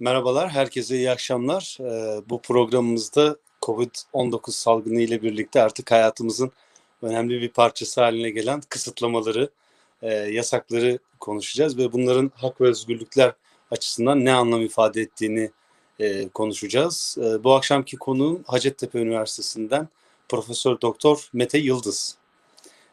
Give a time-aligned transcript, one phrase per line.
[0.00, 1.78] Merhabalar, herkese iyi akşamlar.
[1.80, 6.52] Ee, bu programımızda COVID-19 salgını ile birlikte artık hayatımızın
[7.02, 9.50] önemli bir parçası haline gelen kısıtlamaları,
[10.02, 13.32] e, yasakları konuşacağız ve bunların hak ve özgürlükler
[13.70, 15.50] açısından ne anlam ifade ettiğini
[16.00, 17.18] e, konuşacağız.
[17.20, 19.88] E, bu akşamki konuğum Hacettepe Üniversitesi'nden
[20.28, 22.16] Profesör Doktor Mete Yıldız.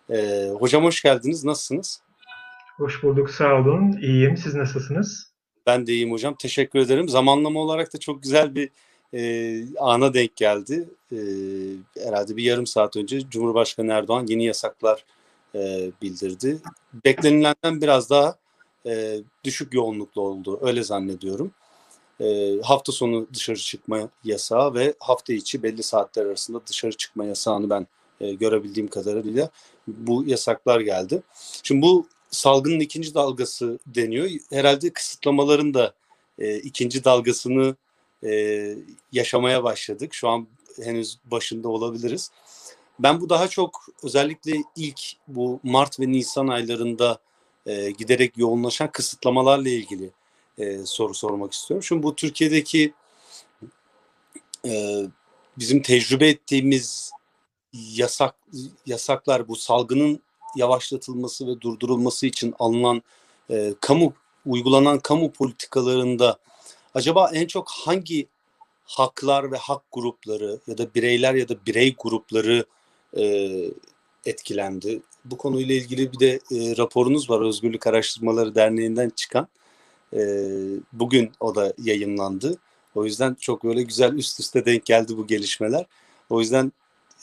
[0.10, 2.02] E, hocam hoş geldiniz, nasılsınız?
[2.78, 3.98] Hoş bulduk, sağ olun.
[4.02, 5.29] İyiyim, siz nasılsınız?
[5.70, 6.36] Ben de iyiyim hocam.
[6.36, 7.10] Teşekkür ederim.
[7.10, 8.70] Zamanlama olarak da çok güzel bir
[9.14, 10.90] e, ana denk geldi.
[11.12, 11.18] E,
[12.04, 15.06] herhalde bir yarım saat önce Cumhurbaşkanı Erdoğan yeni yasaklar
[15.56, 16.58] e, bildirdi.
[17.06, 18.36] Beklenilenden biraz daha
[18.86, 20.60] e, düşük yoğunluklu oldu.
[20.62, 21.52] Öyle zannediyorum.
[22.22, 27.70] E, hafta sonu dışarı çıkma yasağı ve hafta içi belli saatler arasında dışarı çıkma yasağını
[27.70, 27.88] ben
[28.22, 29.50] e, görebildiğim kadarıyla
[29.88, 31.22] bu yasaklar geldi.
[31.64, 34.30] Şimdi bu salgının ikinci dalgası deniyor.
[34.50, 35.94] Herhalde kısıtlamaların da
[36.40, 37.76] e, ikinci dalgasını
[38.24, 38.76] e,
[39.12, 40.14] yaşamaya başladık.
[40.14, 40.48] Şu an
[40.84, 42.32] henüz başında olabiliriz.
[43.00, 47.20] Ben bu daha çok özellikle ilk bu Mart ve Nisan aylarında
[47.66, 50.12] e, giderek yoğunlaşan kısıtlamalarla ilgili
[50.58, 51.84] e, soru sormak istiyorum.
[51.84, 52.94] Şimdi bu Türkiye'deki
[54.66, 55.04] e,
[55.58, 57.12] bizim tecrübe ettiğimiz
[57.74, 58.36] yasak
[58.86, 60.22] yasaklar bu salgının
[60.56, 63.02] yavaşlatılması ve durdurulması için alınan
[63.50, 64.14] e, kamu
[64.46, 66.38] uygulanan kamu politikalarında
[66.94, 68.28] acaba en çok hangi
[68.86, 72.66] haklar ve hak grupları ya da bireyler ya da birey grupları
[73.18, 73.24] e,
[74.26, 75.02] etkilendi?
[75.26, 79.48] Bu konuyla ilgili bir de e, raporunuz var Özgürlük Araştırmaları Derneği'nden çıkan.
[80.14, 80.20] E,
[80.94, 82.58] bugün o da yayınlandı.
[82.96, 85.86] O yüzden çok böyle güzel üst üste denk geldi bu gelişmeler.
[86.30, 86.72] O yüzden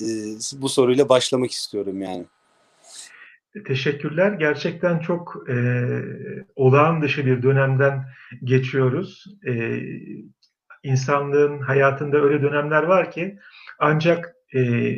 [0.01, 0.07] e,
[0.53, 2.25] bu soruyla başlamak istiyorum yani.
[3.65, 4.33] Teşekkürler.
[4.33, 5.55] Gerçekten çok e,
[6.57, 8.05] olağan dışı bir dönemden
[8.45, 9.25] geçiyoruz.
[9.47, 9.83] E,
[10.83, 13.39] insanlığın hayatında öyle dönemler var ki
[13.79, 14.93] ancak e,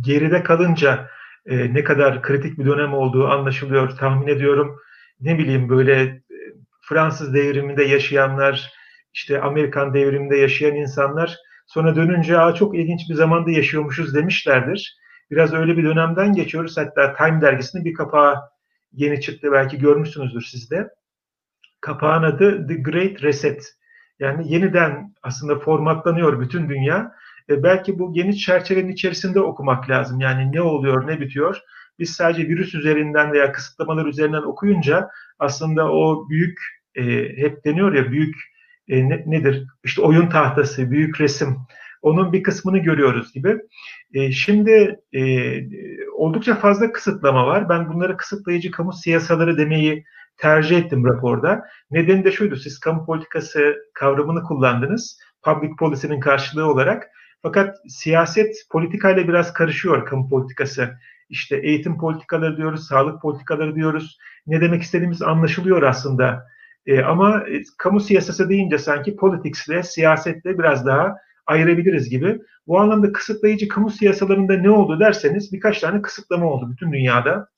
[0.00, 1.08] geride kalınca
[1.46, 3.90] e, ne kadar kritik bir dönem olduğu anlaşılıyor.
[3.90, 4.76] Tahmin ediyorum
[5.20, 6.22] ne bileyim böyle
[6.80, 8.72] Fransız devriminde yaşayanlar,
[9.12, 14.96] işte Amerikan devriminde yaşayan insanlar sonra dönünce Aa, çok ilginç bir zamanda yaşıyormuşuz demişlerdir.
[15.32, 16.76] Biraz öyle bir dönemden geçiyoruz.
[16.76, 18.36] Hatta Time dergisinin bir kapağı
[18.92, 19.52] yeni çıktı.
[19.52, 20.88] Belki görmüşsünüzdür siz de.
[21.80, 23.74] Kapağın adı The Great Reset.
[24.18, 27.12] Yani yeniden aslında formatlanıyor bütün dünya.
[27.50, 30.20] E belki bu geniş çerçevenin içerisinde okumak lazım.
[30.20, 31.60] Yani ne oluyor, ne bitiyor.
[31.98, 36.58] Biz sadece virüs üzerinden veya kısıtlamalar üzerinden okuyunca aslında o büyük,
[36.94, 37.02] e,
[37.36, 38.34] hep deniyor ya büyük
[38.88, 39.66] e, ne, nedir?
[39.84, 41.56] İşte oyun tahtası, büyük resim
[42.02, 43.58] onun bir kısmını görüyoruz gibi.
[44.12, 45.22] E, şimdi e,
[46.12, 47.68] oldukça fazla kısıtlama var.
[47.68, 50.04] Ben bunları kısıtlayıcı kamu siyasaları demeyi
[50.36, 51.64] tercih ettim raporda.
[51.90, 55.18] Nedeni de şuydu, siz kamu politikası kavramını kullandınız.
[55.42, 57.08] Public policy'nin karşılığı olarak.
[57.42, 60.90] Fakat siyaset politikayla biraz karışıyor kamu politikası.
[61.28, 64.18] İşte eğitim politikaları diyoruz, sağlık politikaları diyoruz.
[64.46, 66.46] Ne demek istediğimiz anlaşılıyor aslında.
[66.86, 71.16] E, ama e, kamu siyasası deyince sanki politicsle, siyasetle biraz daha
[71.52, 72.38] ayırabiliriz gibi.
[72.66, 77.48] Bu anlamda kısıtlayıcı kamu siyasalarında ne oldu derseniz birkaç tane kısıtlama oldu bütün dünyada.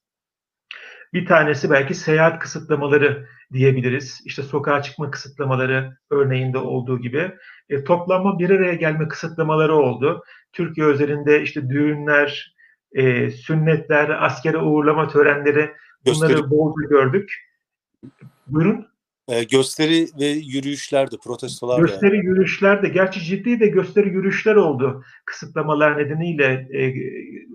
[1.13, 4.21] Bir tanesi belki seyahat kısıtlamaları diyebiliriz.
[4.25, 7.33] İşte sokağa çıkma kısıtlamaları örneğinde olduğu gibi.
[7.69, 10.25] E, toplanma bir araya gelme kısıtlamaları oldu.
[10.53, 12.55] Türkiye özelinde işte düğünler,
[12.93, 15.71] e, sünnetler, askere uğurlama törenleri
[16.07, 16.51] bunları Gösteri.
[16.51, 17.33] bolca gördük.
[18.47, 18.87] Buyurun.
[19.29, 22.27] E, gösteri ve yürüyüşler de, protestolar Gösteri yani.
[22.27, 26.69] yürüyüşler de, gerçi ciddi de gösteri yürüyüşler oldu kısıtlamalar nedeniyle.
[26.75, 26.95] E,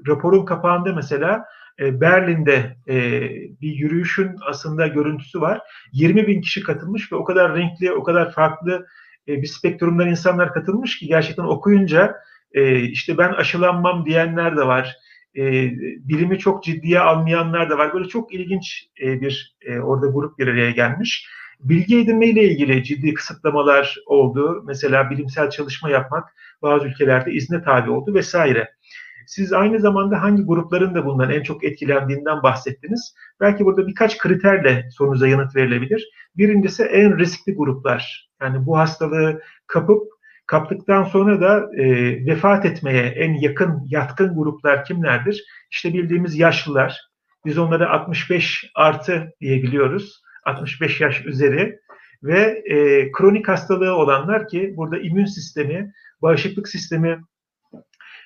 [0.07, 1.45] raporun kapağında mesela
[1.79, 3.21] e, Berlin'de e,
[3.61, 5.61] bir yürüyüşün aslında görüntüsü var.
[5.93, 8.87] 20 bin kişi katılmış ve o kadar renkli, o kadar farklı
[9.27, 12.15] e, bir spektrumdan insanlar katılmış ki gerçekten okuyunca
[12.53, 14.95] e, işte ben aşılanmam diyenler de var.
[15.37, 15.71] E,
[16.09, 17.93] bilimi çok ciddiye almayanlar da var.
[17.93, 21.29] Böyle çok ilginç e, bir e, orada grup bir araya gelmiş.
[21.59, 24.63] Bilgi edinme ile ilgili ciddi kısıtlamalar oldu.
[24.67, 26.29] Mesela bilimsel çalışma yapmak
[26.61, 28.69] bazı ülkelerde izne tabi oldu vesaire.
[29.27, 33.15] Siz aynı zamanda hangi grupların da bundan en çok etkilendiğinden bahsettiniz.
[33.39, 36.09] Belki burada birkaç kriterle sorunuza yanıt verilebilir.
[36.37, 38.29] Birincisi en riskli gruplar.
[38.41, 40.03] Yani bu hastalığı kapıp
[40.45, 41.85] kaptıktan sonra da e,
[42.25, 45.43] vefat etmeye en yakın, yatkın gruplar kimlerdir?
[45.71, 46.97] İşte bildiğimiz yaşlılar.
[47.45, 50.21] Biz onları 65 artı diyebiliyoruz.
[50.45, 51.79] 65 yaş üzeri
[52.23, 57.19] ve e, kronik hastalığı olanlar ki burada immün sistemi, bağışıklık sistemi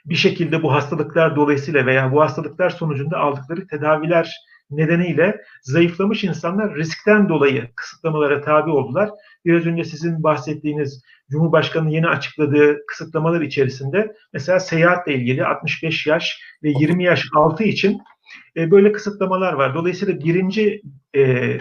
[0.06, 4.36] bir şekilde bu hastalıklar dolayısıyla veya bu hastalıklar sonucunda aldıkları tedaviler
[4.69, 9.09] nedeniyle zayıflamış insanlar riskten dolayı kısıtlamalara tabi oldular.
[9.45, 16.69] biraz önce sizin bahsettiğiniz Cumhurbaşkanı'nın yeni açıkladığı kısıtlamalar içerisinde mesela seyahatle ilgili 65 yaş ve
[16.69, 18.01] 20 yaş altı için
[18.57, 19.75] e, böyle kısıtlamalar var.
[19.75, 20.81] Dolayısıyla birinci
[21.16, 21.57] e,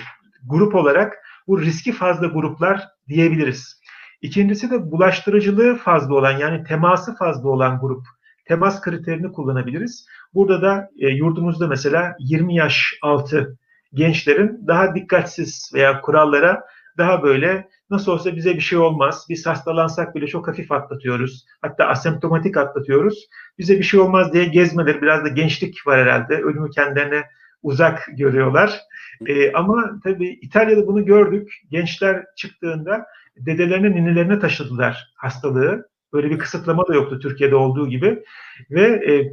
[0.47, 3.81] grup olarak bu riski fazla gruplar diyebiliriz.
[4.23, 8.07] İkincisi de bulaştırıcılığı fazla olan yani teması fazla olan grup.
[8.45, 10.07] Temas kriterini kullanabiliriz.
[10.35, 13.59] Burada da e, yurdumuzda mesela 20 yaş altı
[13.95, 16.65] gençlerin daha dikkatsiz veya kurallara
[16.99, 19.27] daha böyle nasıl olsa bize bir şey olmaz.
[19.29, 21.47] Biz hastalansak bile çok hafif atlatıyoruz.
[21.63, 23.29] Hatta asemptomatik atlatıyoruz.
[23.59, 26.35] Bize bir şey olmaz diye gezmeleri biraz da gençlik var herhalde.
[26.37, 27.25] Ölümü kendilerine
[27.63, 28.81] uzak görüyorlar.
[29.27, 31.53] E, ama tabii İtalya'da bunu gördük.
[31.71, 33.07] Gençler çıktığında
[33.37, 35.89] dedelerine, ninelerine taşıdılar hastalığı.
[36.13, 38.23] Böyle bir kısıtlama da yoktu Türkiye'de olduğu gibi.
[38.71, 39.33] Ve e,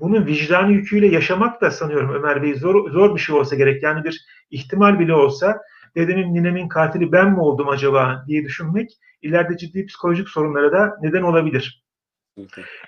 [0.00, 3.82] bunun vicdani yüküyle yaşamak da sanıyorum Ömer Bey zor, zor bir şey olsa gerek.
[3.82, 5.58] Yani bir ihtimal bile olsa
[5.96, 8.90] dedemin, ninemin katili ben mi oldum acaba diye düşünmek
[9.22, 11.84] ileride ciddi psikolojik sorunlara da neden olabilir.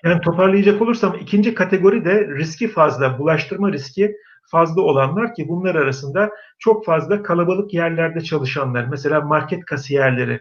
[0.05, 4.17] Yani toparlayacak olursam ikinci kategori de riski fazla, bulaştırma riski
[4.51, 10.41] fazla olanlar ki bunlar arasında çok fazla kalabalık yerlerde çalışanlar, mesela market kasiyerleri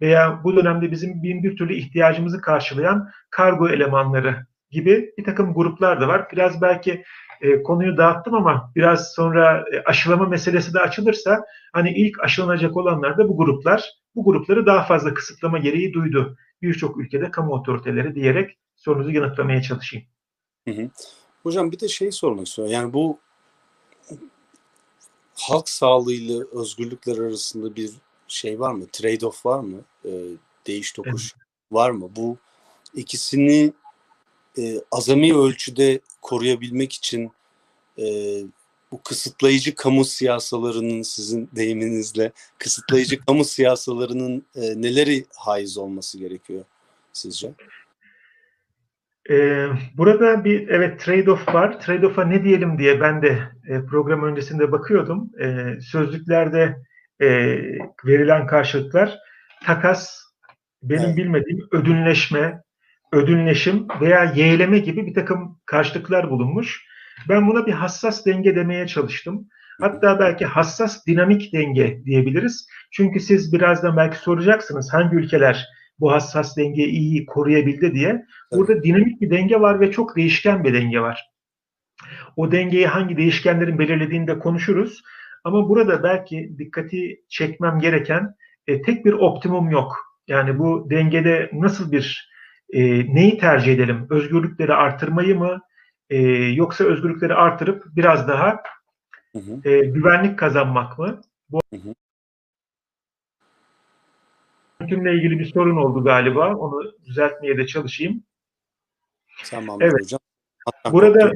[0.00, 6.00] veya bu dönemde bizim bin bir türlü ihtiyacımızı karşılayan kargo elemanları gibi bir takım gruplar
[6.00, 6.28] da var.
[6.32, 7.04] Biraz belki
[7.40, 13.18] e, konuyu dağıttım ama biraz sonra e, aşılama meselesi de açılırsa hani ilk aşılanacak olanlar
[13.18, 13.84] da bu gruplar.
[14.14, 16.36] Bu grupları daha fazla kısıtlama gereği duydu.
[16.62, 20.06] Birçok ülkede kamu otoriteleri diyerek sorunuzu yanıtlamaya çalışayım.
[20.68, 20.90] Hı hı.
[21.46, 22.74] Hocam bir de şey sormak istiyorum.
[22.74, 23.18] Yani bu
[25.34, 27.92] halk sağlığıyla özgürlükler arasında bir
[28.28, 28.84] şey var mı?
[28.84, 29.80] Trade-off var mı?
[30.04, 30.10] Ee,
[30.66, 31.46] değiş tokuş evet.
[31.72, 32.10] var mı?
[32.16, 32.36] Bu
[32.94, 33.72] ikisini
[34.58, 37.32] e, azami ölçüde koruyabilmek için
[37.98, 38.04] e,
[38.92, 46.64] bu kısıtlayıcı kamu siyasalarının sizin deyiminizle kısıtlayıcı kamu siyasalarının e, neleri haiz olması gerekiyor
[47.12, 47.54] sizce?
[49.30, 51.80] Ee, burada bir evet trade-off var.
[51.80, 53.38] Trade-off'a ne diyelim diye ben de
[53.68, 55.30] e, program öncesinde bakıyordum.
[55.40, 56.76] E, sözlüklerde
[57.20, 57.28] e,
[58.06, 59.18] verilen karşılıklar
[59.64, 60.20] takas,
[60.82, 61.16] benim evet.
[61.16, 62.62] bilmediğim ödünleşme,
[63.12, 66.86] ödünleşim veya yeğleme gibi bir takım karşılıklar bulunmuş.
[67.28, 69.48] Ben buna bir hassas denge demeye çalıştım.
[69.80, 72.66] Hatta belki hassas dinamik denge diyebiliriz.
[72.92, 75.66] Çünkü siz birazdan belki soracaksınız hangi ülkeler
[76.00, 78.26] bu hassas dengeyi iyi koruyabildi diye.
[78.52, 81.30] Burada dinamik bir denge var ve çok değişken bir denge var.
[82.36, 85.02] O dengeyi hangi değişkenlerin belirlediğini de konuşuruz.
[85.44, 88.34] Ama burada belki dikkati çekmem gereken
[88.66, 89.96] e, tek bir optimum yok.
[90.28, 92.30] Yani bu dengede nasıl bir
[92.72, 92.80] e,
[93.14, 94.06] neyi tercih edelim?
[94.10, 95.60] Özgürlükleri artırmayı mı?
[96.10, 98.62] E, yoksa özgürlükleri artırıp biraz daha
[99.32, 99.70] hı hı.
[99.70, 101.20] E, güvenlik kazanmak mı?
[101.50, 101.94] Bu hı hı.
[104.86, 106.56] Yönetimle ilgili bir sorun oldu galiba.
[106.56, 108.22] Onu düzeltmeye de çalışayım.
[109.50, 110.02] Tamam evet.
[110.02, 110.20] hocam.
[110.92, 111.32] Burada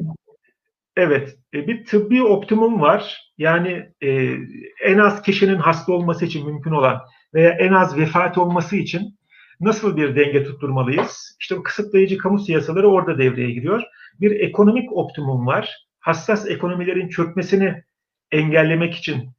[0.97, 3.31] evet e, bir tıbbi optimum var.
[3.37, 4.37] Yani e,
[4.83, 7.01] en az kişinin hasta olması için mümkün olan
[7.33, 9.19] veya en az vefat olması için
[9.59, 11.37] nasıl bir denge tutturmalıyız?
[11.39, 13.83] İşte bu kısıtlayıcı kamu siyasaları orada devreye giriyor.
[14.21, 15.87] Bir ekonomik optimum var.
[15.99, 17.83] Hassas ekonomilerin çökmesini
[18.31, 19.29] engellemek için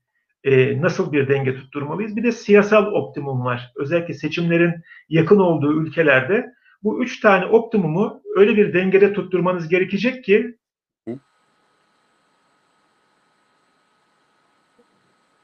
[0.45, 2.17] e, nasıl bir denge tutturmalıyız?
[2.17, 3.73] Bir de siyasal optimum var.
[3.77, 4.75] Özellikle seçimlerin
[5.09, 6.53] yakın olduğu ülkelerde
[6.83, 10.57] bu üç tane optimumu öyle bir dengede tutturmanız gerekecek ki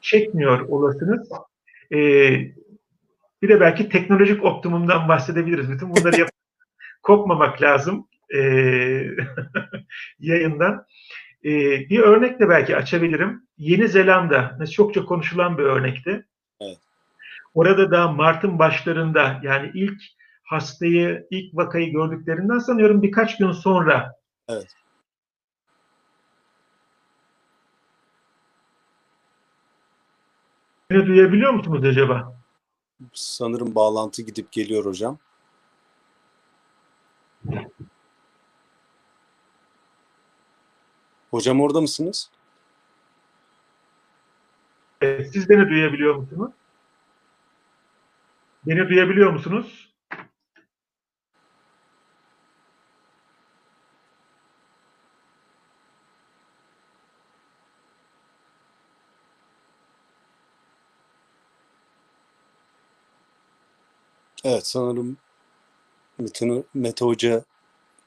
[0.01, 1.29] çekmiyor olasınız.
[1.93, 1.97] E,
[3.41, 5.71] bir de belki teknolojik optimumdan bahsedebiliriz.
[5.71, 6.29] Bütün bunları yap
[7.03, 8.39] kopmamak lazım e,
[10.19, 10.85] yayından.
[11.45, 11.49] E,
[11.89, 13.47] bir örnekle belki açabilirim.
[13.57, 16.25] Yeni Zelanda çokça konuşulan bir örnekti.
[16.61, 16.77] Evet.
[17.53, 20.01] Orada da Mart'ın başlarında yani ilk
[20.43, 24.15] hastayı, ilk vakayı gördüklerinden sanıyorum birkaç gün sonra
[24.47, 24.75] evet.
[30.89, 32.33] Beni duyabiliyor musunuz acaba?
[33.13, 35.17] Sanırım bağlantı gidip geliyor hocam.
[41.31, 42.29] Hocam orada mısınız?
[45.01, 46.51] Evet, siz beni duyabiliyor musunuz?
[48.67, 49.89] Beni duyabiliyor musunuz?
[64.43, 65.17] Evet sanırım
[66.17, 67.43] Mete, Mete Hoca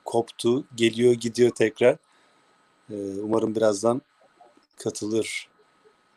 [0.05, 0.65] koptu.
[0.75, 1.97] Geliyor gidiyor tekrar.
[2.91, 4.03] Ee, umarım birazdan
[4.77, 5.49] katılır,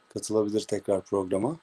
[0.10, 1.58] katılabilir tekrar programa.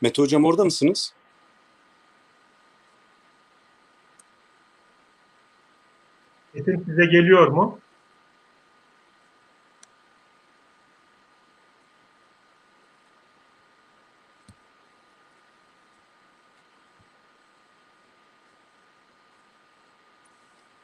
[0.00, 1.14] Mete Hocam orada mısınız?
[6.54, 7.78] Sesim size geliyor mu?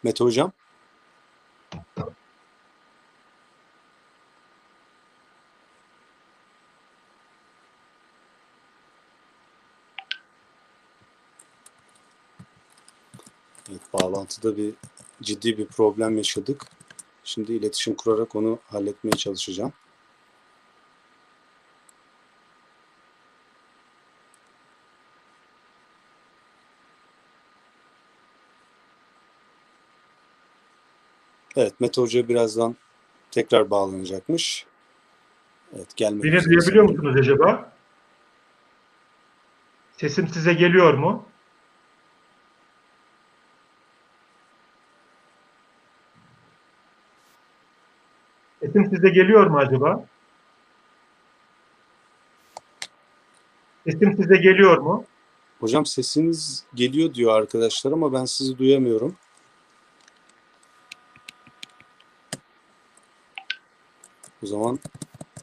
[0.05, 0.53] Mete Hocam?
[13.71, 14.75] Evet, bağlantıda bir
[15.23, 16.67] ciddi bir problem yaşadık.
[17.25, 19.73] Şimdi iletişim kurarak onu halletmeye çalışacağım.
[31.57, 32.77] Evet, Mete Hoca birazdan
[33.31, 34.67] tekrar bağlanacakmış.
[35.77, 37.73] Evet, gelmek Beni duyabiliyor musunuz acaba?
[39.97, 41.27] Sesim size geliyor mu?
[48.61, 50.07] Sesim size geliyor mu acaba?
[53.87, 55.05] Sesim size geliyor mu?
[55.61, 59.17] Hocam sesiniz geliyor diyor arkadaşlar ama ben sizi duyamıyorum.
[64.45, 64.79] O zaman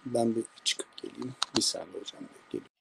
[0.05, 1.33] ben bir çıkıp geleyim.
[1.57, 2.21] Bir saniye hocam.
[2.49, 2.71] Geliyorum.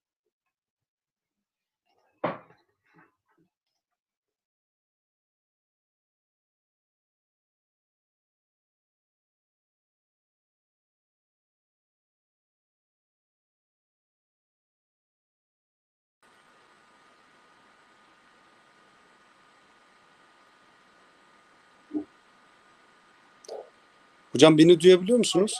[24.32, 25.54] Hocam beni duyabiliyor musunuz?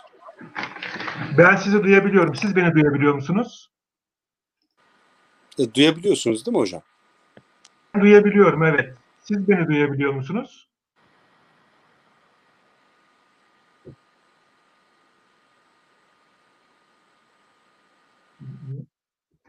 [1.39, 2.35] Ben sizi duyabiliyorum.
[2.35, 3.71] Siz beni duyabiliyor musunuz?
[5.59, 6.83] E, duyabiliyorsunuz değil mi hocam?
[8.01, 8.95] Duyabiliyorum, evet.
[9.19, 10.69] Siz beni duyabiliyor musunuz?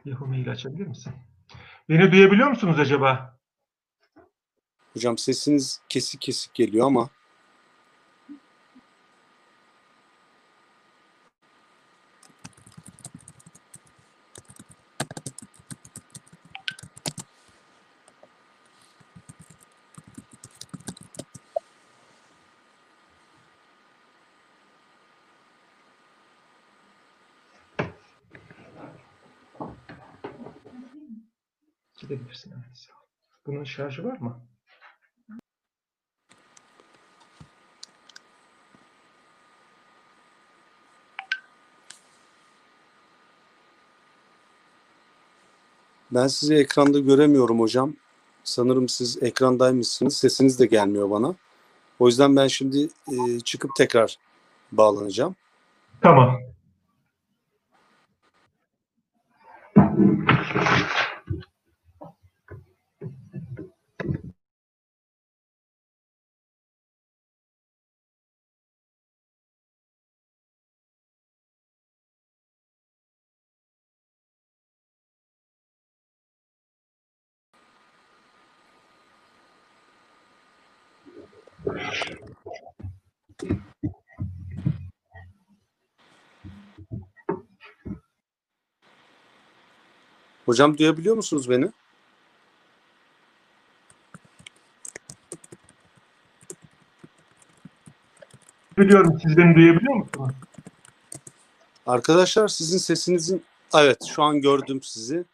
[0.06, 1.14] Yahoo Mail açabilir misin?
[1.90, 3.38] Beni duyabiliyor musunuz acaba?
[4.94, 7.10] Hocam sesiniz kesik kesik geliyor ama
[32.02, 32.52] Gidebilirsin.
[32.52, 32.78] Evet.
[32.78, 33.06] sağ ol.
[33.46, 34.42] Bunun şarjı var mı?
[46.12, 47.94] ben sizi ekranda göremiyorum hocam.
[48.44, 50.18] Sanırım siz ekrandaymışsınız.
[50.18, 51.36] Sesiniz de gelmiyor bana.
[52.00, 54.18] O yüzden ben şimdi e, çıkıp tekrar
[54.72, 55.36] bağlanacağım.
[56.02, 56.40] Tamam.
[90.52, 91.72] Hocam duyabiliyor musunuz beni?
[98.78, 99.20] Biliyorum.
[99.24, 100.32] Siz beni duyabiliyor musunuz?
[101.86, 103.44] Arkadaşlar sizin sesinizin
[103.76, 105.26] evet şu an gördüm sizi.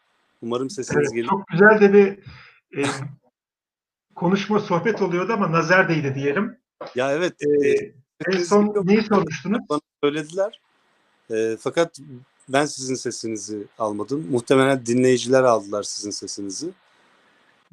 [0.42, 1.28] Umarım sesiniz Evet, gelir.
[1.28, 2.08] çok güzel de bir
[2.78, 2.86] e,
[4.14, 6.58] konuşma, sohbet oluyordu ama nazar değdi diyelim.
[6.94, 7.34] Ya evet.
[7.40, 7.92] E, e,
[8.32, 8.86] en son geliyor.
[8.86, 9.60] neyi sormuştunuz?
[9.68, 10.60] Bana söylediler.
[11.30, 11.98] E, fakat
[12.48, 14.26] ben sizin sesinizi almadım.
[14.30, 16.70] Muhtemelen dinleyiciler aldılar sizin sesinizi.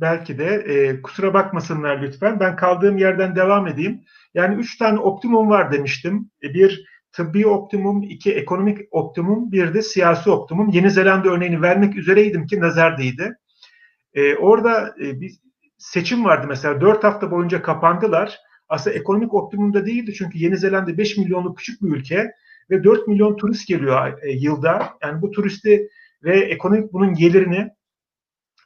[0.02, 2.40] Belki de e, kusura bakmasınlar lütfen.
[2.40, 4.02] Ben kaldığım yerden devam edeyim.
[4.34, 6.30] Yani üç tane optimum var demiştim.
[6.44, 10.70] E, bir tıbbi optimum, iki ekonomik optimum, bir de siyasi optimum.
[10.70, 13.38] Yeni Zelanda örneğini vermek üzereydim ki nazar değdi.
[14.14, 15.34] E, orada e, bir
[15.78, 16.82] seçim vardı mesela.
[16.82, 18.40] Dört hafta boyunca kapandılar.
[18.70, 22.32] Aslında ekonomik optimumda değildi çünkü Yeni Zelanda 5 milyonluk küçük bir ülke
[22.70, 24.94] ve 4 milyon turist geliyor e, yılda.
[25.04, 25.90] Yani bu turisti
[26.24, 27.70] ve ekonomik bunun gelirini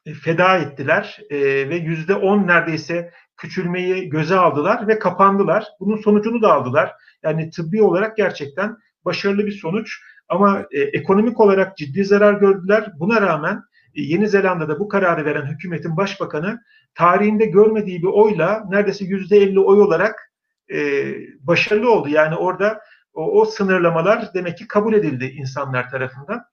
[0.06, 1.40] e, feda ettiler e,
[1.70, 5.68] ve yüzde on neredeyse küçülmeyi göze aldılar ve kapandılar.
[5.80, 6.92] Bunun sonucunu da aldılar.
[7.24, 12.92] Yani tıbbi olarak gerçekten başarılı bir sonuç ama e, ekonomik olarak ciddi zarar gördüler.
[13.00, 13.62] Buna rağmen
[13.96, 16.60] Yeni Zelanda'da bu kararı veren hükümetin başbakanı
[16.96, 20.32] tarihinde görmediği bir oyla neredeyse yüzde elli oy olarak
[20.74, 21.06] e,
[21.40, 22.10] başarılı oldu.
[22.10, 22.82] Yani orada
[23.20, 26.44] o, o sınırlamalar demek ki kabul edildi insanlar tarafından.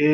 [0.00, 0.06] E,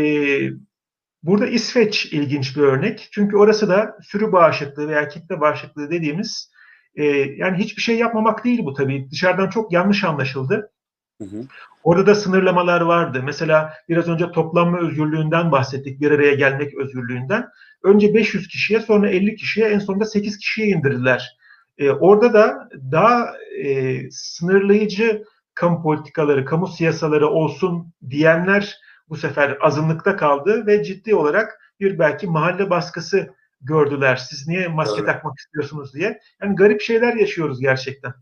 [1.22, 3.08] burada İsveç ilginç bir örnek.
[3.12, 6.52] Çünkü orası da sürü bağışıklığı veya kitle bağışıklığı dediğimiz
[6.94, 7.04] e,
[7.37, 9.08] yani hiçbir şey yapmamak değil bu tabii.
[9.11, 10.70] Dışarıdan çok yanlış anlaşıldı.
[11.18, 11.44] Hı hı.
[11.84, 13.22] Orada da sınırlamalar vardı.
[13.25, 17.49] Mesela biraz önce toplanma özgürlüğünden bahsettik, bir araya gelmek özgürlüğünden.
[17.82, 21.37] Önce 500 kişiye, sonra 50 kişiye, en sonunda 8 kişiye indirdiler.
[21.78, 30.16] Ee, orada da daha e, sınırlayıcı kamu politikaları, kamu siyasaları olsun diyenler bu sefer azınlıkta
[30.16, 34.16] kaldı ve ciddi olarak bir belki mahalle baskısı gördüler.
[34.16, 35.06] Siz niye maske evet.
[35.06, 36.21] takmak istiyorsunuz diye.
[36.42, 38.14] Yani garip şeyler yaşıyoruz gerçekten.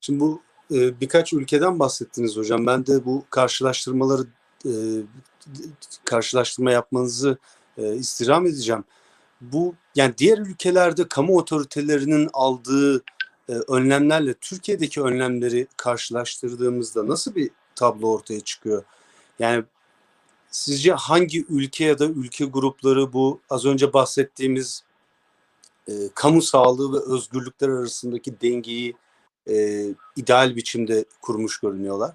[0.00, 0.42] Şimdi bu
[0.74, 2.66] e, birkaç ülkeden bahsettiniz hocam.
[2.66, 4.22] Ben de bu karşılaştırmaları
[4.64, 4.72] e,
[6.04, 7.38] karşılaştırma yapmanızı
[7.76, 8.84] e, istirham edeceğim.
[9.40, 13.02] Bu yani diğer ülkelerde kamu otoritelerinin aldığı
[13.48, 18.84] e, önlemlerle Türkiye'deki önlemleri karşılaştırdığımızda nasıl bir tablo ortaya çıkıyor?
[19.38, 19.64] Yani
[20.50, 24.84] sizce hangi ülke ya da ülke grupları bu az önce bahsettiğimiz
[25.88, 28.94] e, kamu sağlığı ve özgürlükler arasındaki dengeyi
[29.50, 29.84] e,
[30.16, 32.12] ideal biçimde kurmuş görünüyorlar?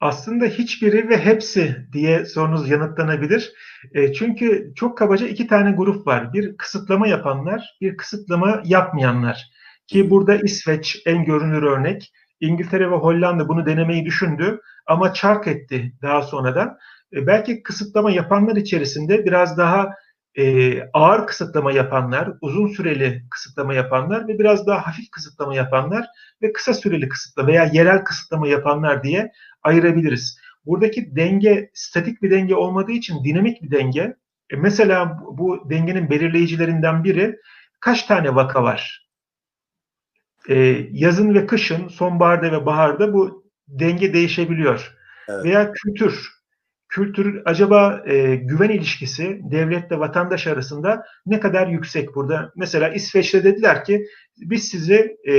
[0.00, 3.52] Aslında hiçbiri ve hepsi diye sorunuz yanıtlanabilir.
[3.94, 6.32] E, çünkü çok kabaca iki tane grup var.
[6.32, 9.50] Bir kısıtlama yapanlar, bir kısıtlama yapmayanlar.
[9.86, 12.12] Ki burada İsveç en görünür örnek.
[12.40, 16.78] İngiltere ve Hollanda bunu denemeyi düşündü ama çark etti daha sonradan.
[17.12, 19.90] E, belki kısıtlama yapanlar içerisinde biraz daha
[20.34, 26.06] e, ağır kısıtlama yapanlar, uzun süreli kısıtlama yapanlar ve biraz daha hafif kısıtlama yapanlar
[26.42, 30.38] ve kısa süreli kısıtlama veya yerel kısıtlama yapanlar diye ayırabiliriz.
[30.66, 34.16] Buradaki denge statik bir denge olmadığı için dinamik bir denge.
[34.50, 37.36] E, mesela bu dengenin belirleyicilerinden biri
[37.80, 39.05] kaç tane vaka var?
[40.48, 44.96] E, yazın ve kışın, sonbaharda ve baharda bu denge değişebiliyor.
[45.28, 45.44] Evet.
[45.44, 46.28] Veya kültür,
[46.88, 52.52] kültür acaba e, güven ilişkisi devletle vatandaş arasında ne kadar yüksek burada?
[52.56, 54.06] Mesela İsveç'te dediler ki
[54.36, 55.32] biz sizi e,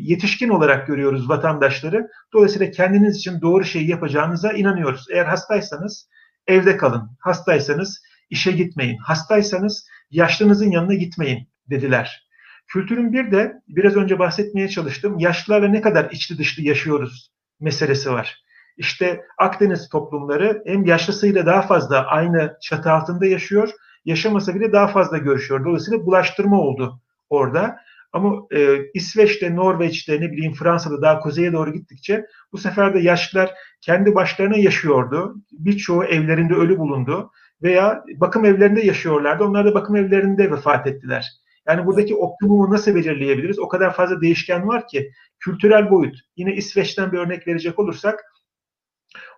[0.00, 2.08] yetişkin olarak görüyoruz vatandaşları.
[2.32, 5.06] Dolayısıyla kendiniz için doğru şeyi yapacağınıza inanıyoruz.
[5.12, 6.08] Eğer hastaysanız
[6.46, 7.10] evde kalın.
[7.20, 8.98] Hastaysanız işe gitmeyin.
[8.98, 12.23] Hastaysanız yaşlınızın yanına gitmeyin dediler.
[12.66, 15.18] Kültürün bir de biraz önce bahsetmeye çalıştım.
[15.18, 18.44] Yaşlılarla ne kadar içli dışlı yaşıyoruz meselesi var.
[18.76, 23.70] İşte Akdeniz toplumları hem yaşlısıyla daha fazla aynı çatı altında yaşıyor,
[24.04, 25.64] yaşamasa bile daha fazla görüşüyor.
[25.64, 27.00] Dolayısıyla bulaştırma oldu
[27.30, 27.76] orada.
[28.12, 33.54] Ama e, İsveç'te, Norveç'te, ne bileyim Fransa'da daha kuzeye doğru gittikçe bu sefer de yaşlılar
[33.80, 35.34] kendi başlarına yaşıyordu.
[35.52, 37.30] Birçoğu evlerinde ölü bulundu
[37.62, 39.44] veya bakım evlerinde yaşıyorlardı.
[39.44, 41.30] Onlar da bakım evlerinde vefat ettiler.
[41.68, 43.58] Yani buradaki optimumu nasıl belirleyebiliriz?
[43.58, 46.16] O kadar fazla değişken var ki kültürel boyut.
[46.36, 48.24] Yine İsveç'ten bir örnek verecek olursak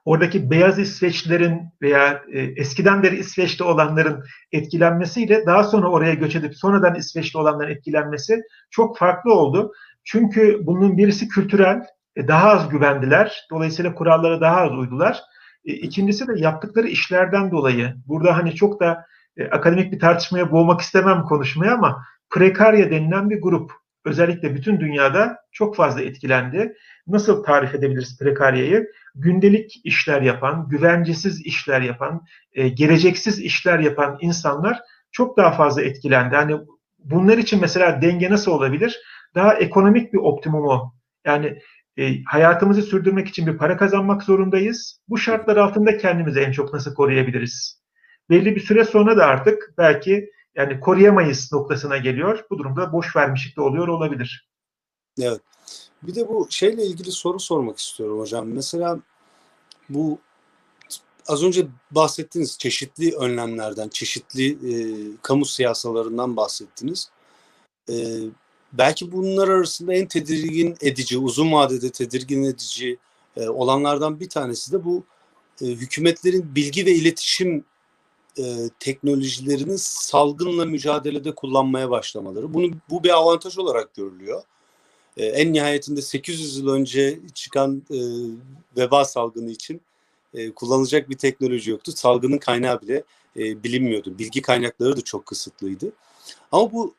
[0.05, 6.57] oradaki beyaz İsveçlilerin veya e, eskiden beri İsveç'te olanların etkilenmesiyle daha sonra oraya göç edip
[6.57, 9.73] sonradan İsveçli olanların etkilenmesi çok farklı oldu.
[10.05, 11.83] Çünkü bunun birisi kültürel,
[12.17, 13.47] e, daha az güvendiler.
[13.51, 15.21] Dolayısıyla kurallara daha az uydular.
[15.65, 17.95] E, ikincisi de yaptıkları işlerden dolayı.
[18.07, 23.41] Burada hani çok da e, akademik bir tartışmaya boğmak istemem konuşmaya ama prekarya denilen bir
[23.41, 23.73] grup
[24.05, 26.77] özellikle bütün dünyada çok fazla etkilendi.
[27.07, 28.87] Nasıl tarif edebiliriz prekaryayı?
[29.15, 34.81] Gündelik işler yapan, güvencesiz işler yapan, e, geleceksiz işler yapan insanlar
[35.13, 36.37] çok daha fazla etkilendi.
[36.37, 36.57] Hani
[36.99, 39.01] bunlar için mesela denge nasıl olabilir?
[39.35, 40.95] Daha ekonomik bir optimumu
[41.27, 41.59] yani
[41.99, 45.01] e, hayatımızı sürdürmek için bir para kazanmak zorundayız.
[45.09, 47.83] Bu şartlar altında kendimizi en çok nasıl koruyabiliriz?
[48.31, 52.45] Belli bir süre sonra da artık belki yani koruyamayız noktasına geliyor.
[52.51, 54.49] Bu durumda boş vermişlik de oluyor olabilir.
[55.21, 55.41] Evet.
[56.03, 58.49] Bir de bu şeyle ilgili soru sormak istiyorum hocam.
[58.49, 58.99] Mesela
[59.89, 60.19] bu
[61.27, 64.73] az önce bahsettiğiniz çeşitli önlemlerden, çeşitli e,
[65.23, 67.11] kamu siyasalarından bahsettiniz.
[67.91, 67.95] E,
[68.73, 72.99] belki bunlar arasında en tedirgin edici, uzun vadede tedirgin edici
[73.37, 75.05] e, olanlardan bir tanesi de bu
[75.63, 77.65] e, hükümetlerin bilgi ve iletişim
[78.39, 78.45] e,
[78.81, 82.55] teknolojilerini salgınla mücadelede kullanmaya başlamaları.
[82.55, 84.43] Bunu bu bir avantaj olarak görülüyor.
[85.17, 87.99] E, en nihayetinde 800 yıl önce çıkan e,
[88.77, 89.81] veba salgını için
[90.35, 91.93] e, kullanılacak bir teknoloji yoktu.
[91.93, 93.03] Salgının kaynağı bile
[93.37, 94.19] e, bilinmiyordu.
[94.19, 95.93] Bilgi kaynakları da çok kısıtlıydı.
[96.53, 96.95] Ama bu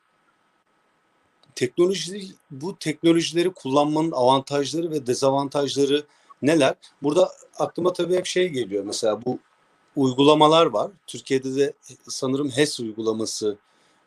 [1.54, 6.04] teknoloji bu teknolojileri kullanmanın avantajları ve dezavantajları
[6.42, 6.74] neler?
[7.02, 8.84] Burada aklıma tabii hep şey geliyor.
[8.84, 9.38] Mesela bu
[9.98, 10.90] uygulamalar var.
[11.06, 11.72] Türkiye'de de
[12.08, 13.58] sanırım HES uygulaması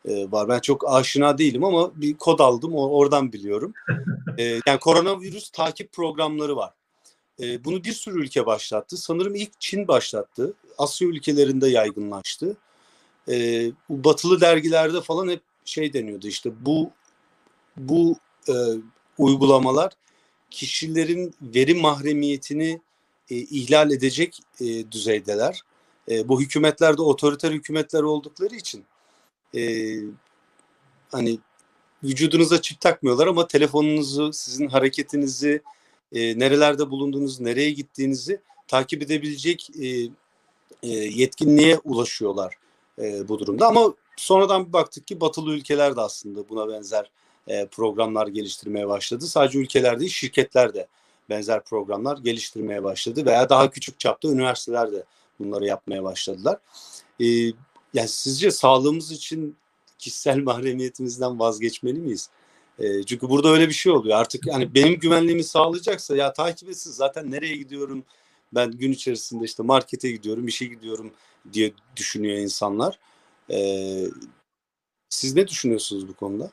[0.04, 0.48] e, var.
[0.48, 3.72] Ben çok aşina değilim ama bir kod aldım oradan biliyorum.
[4.38, 6.72] E, yani koronavirüs takip programları var.
[7.40, 8.96] E, bunu bir sürü ülke başlattı.
[8.96, 10.54] Sanırım ilk Çin başlattı.
[10.78, 12.56] Asya ülkelerinde yaygınlaştı.
[13.28, 16.90] E, bu batılı dergilerde falan hep şey deniyordu işte bu
[17.76, 18.16] bu
[18.48, 18.54] e,
[19.18, 19.92] uygulamalar
[20.50, 22.80] kişilerin veri mahremiyetini
[23.30, 25.62] e, ihlal edecek e, düzeydeler.
[26.10, 28.84] E, bu hükümetler de otoriter hükümetler oldukları için
[29.56, 29.62] e,
[31.12, 31.38] hani
[32.04, 35.62] vücudunuza çip takmıyorlar ama telefonunuzu, sizin hareketinizi,
[36.12, 39.86] e, nerelerde bulunduğunuzu, nereye gittiğinizi takip edebilecek e,
[40.82, 42.54] e, yetkinliğe ulaşıyorlar
[42.98, 43.66] e, bu durumda.
[43.66, 47.10] Ama sonradan bir baktık ki batılı ülkeler de aslında buna benzer
[47.48, 49.26] e, programlar geliştirmeye başladı.
[49.26, 50.86] Sadece ülkeler değil, şirketler de
[51.30, 55.04] benzer programlar geliştirmeye başladı veya daha küçük çapta üniversiteler de
[55.38, 56.58] bunları yapmaya başladılar.
[57.20, 57.26] E,
[57.94, 59.56] yani sizce sağlığımız için
[59.98, 62.30] kişisel mahremiyetimizden vazgeçmeli miyiz?
[62.78, 64.18] E, çünkü burada öyle bir şey oluyor.
[64.18, 68.04] Artık yani benim güvenliğimi sağlayacaksa ya takip etsin zaten nereye gidiyorum?
[68.54, 71.12] Ben gün içerisinde işte markete gidiyorum, işe gidiyorum
[71.52, 72.98] diye düşünüyor insanlar.
[73.50, 73.58] E,
[75.08, 76.50] siz ne düşünüyorsunuz bu konuda?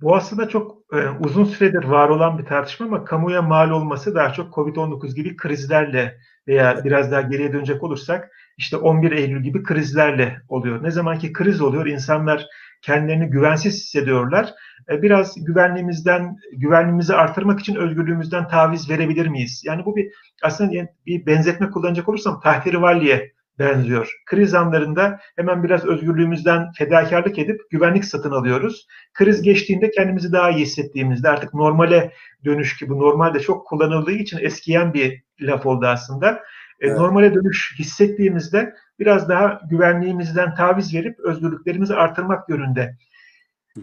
[0.00, 4.32] Bu aslında çok e, uzun süredir var olan bir tartışma ama kamuya mal olması daha
[4.32, 10.40] çok COVID-19 gibi krizlerle veya biraz daha geriye dönecek olursak işte 11 Eylül gibi krizlerle
[10.48, 10.82] oluyor.
[10.82, 12.46] Ne zaman ki kriz oluyor insanlar
[12.82, 14.54] kendilerini güvensiz hissediyorlar.
[14.90, 19.62] E, biraz güvenliğimizden, güvenliğimizi artırmak için özgürlüğümüzden taviz verebilir miyiz?
[19.66, 24.20] Yani bu bir aslında bir benzetme kullanacak olursam tahrivalliye benziyor.
[24.26, 28.86] Kriz anlarında hemen biraz özgürlüğümüzden fedakarlık edip güvenlik satın alıyoruz.
[29.14, 32.12] Kriz geçtiğinde kendimizi daha iyi hissettiğimizde artık normale
[32.44, 36.30] dönüş ki bu normalde çok kullanıldığı için eskiyen bir laf oldu aslında.
[36.30, 36.98] E, evet.
[36.98, 42.96] Normale dönüş hissettiğimizde biraz daha güvenliğimizden taviz verip özgürlüklerimizi artırmak yönünde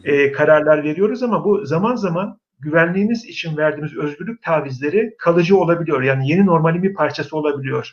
[0.04, 6.02] e, kararlar veriyoruz ama bu zaman zaman güvenliğimiz için verdiğimiz özgürlük tavizleri kalıcı olabiliyor.
[6.02, 7.92] Yani yeni normalin bir parçası olabiliyor.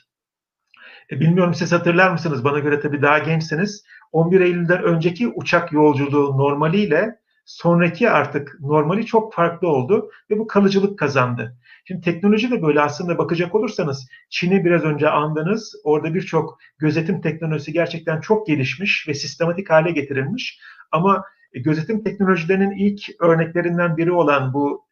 [1.11, 2.45] E, bilmiyorum siz hatırlar mısınız?
[2.45, 3.85] Bana göre tabii daha gençsiniz.
[4.13, 10.99] 11 Eylül'den önceki uçak yolculuğu normaliyle sonraki artık normali çok farklı oldu ve bu kalıcılık
[10.99, 11.57] kazandı.
[11.85, 15.75] Şimdi teknoloji de böyle aslında bakacak olursanız Çin'i biraz önce andınız.
[15.85, 20.61] Orada birçok gözetim teknolojisi gerçekten çok gelişmiş ve sistematik hale getirilmiş.
[20.93, 24.87] Ama gözetim teknolojilerinin ilk örneklerinden biri olan bu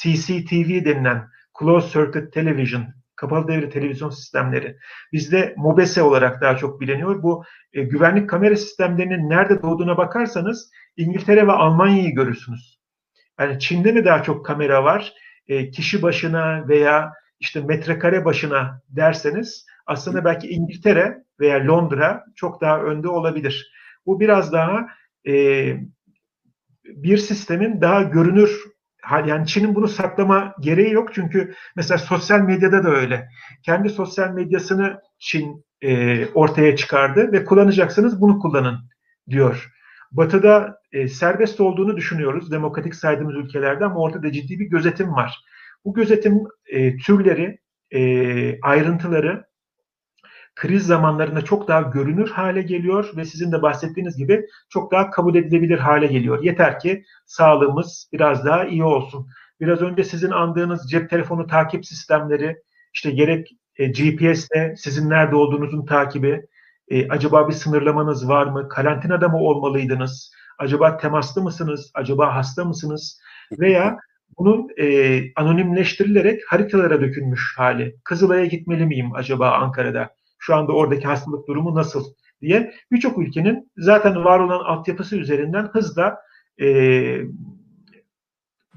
[0.00, 1.28] CCTV denilen
[1.60, 4.76] Closed Circuit Television kapalı devre televizyon sistemleri.
[5.12, 7.22] Bizde MOBESE olarak daha çok biliniyor.
[7.22, 12.80] Bu e, güvenlik kamera sistemlerinin nerede doğduğuna bakarsanız İngiltere ve Almanya'yı görürsünüz.
[13.40, 15.12] Yani Çin'de mi daha çok kamera var?
[15.46, 22.82] E, kişi başına veya işte metrekare başına derseniz aslında belki İngiltere veya Londra çok daha
[22.82, 23.72] önde olabilir.
[24.06, 24.86] Bu biraz daha
[25.26, 25.32] e,
[26.84, 28.60] bir sistemin daha görünür
[29.26, 33.28] yani Çin'in bunu saklama gereği yok çünkü mesela sosyal medyada da öyle.
[33.62, 38.78] Kendi sosyal medyasını Çin e, ortaya çıkardı ve kullanacaksınız bunu kullanın
[39.30, 39.70] diyor.
[40.12, 45.44] Batı'da e, serbest olduğunu düşünüyoruz demokratik saydığımız ülkelerde ama ortada ciddi bir gözetim var.
[45.84, 47.58] Bu gözetim e, türleri,
[47.90, 49.44] e, ayrıntıları
[50.54, 55.34] kriz zamanlarında çok daha görünür hale geliyor ve sizin de bahsettiğiniz gibi çok daha kabul
[55.34, 56.42] edilebilir hale geliyor.
[56.42, 59.26] Yeter ki sağlığımız biraz daha iyi olsun.
[59.60, 62.56] Biraz önce sizin andığınız cep telefonu takip sistemleri,
[62.94, 66.42] işte gerek e, GPS'te sizin nerede olduğunuzun takibi,
[66.88, 68.68] e, acaba bir sınırlamanız var mı?
[68.68, 70.32] Karantinada mı olmalıydınız?
[70.58, 71.90] Acaba temaslı mısınız?
[71.94, 73.20] Acaba hasta mısınız?
[73.58, 73.98] Veya
[74.38, 77.96] bunun e, anonimleştirilerek haritalara dökülmüş hali.
[78.04, 80.10] Kızılay'a gitmeli miyim acaba Ankara'da?
[80.40, 82.04] Şu anda oradaki hastalık durumu nasıl
[82.40, 86.18] diye birçok ülkenin zaten var olan altyapısı üzerinden hızla
[86.60, 86.66] e,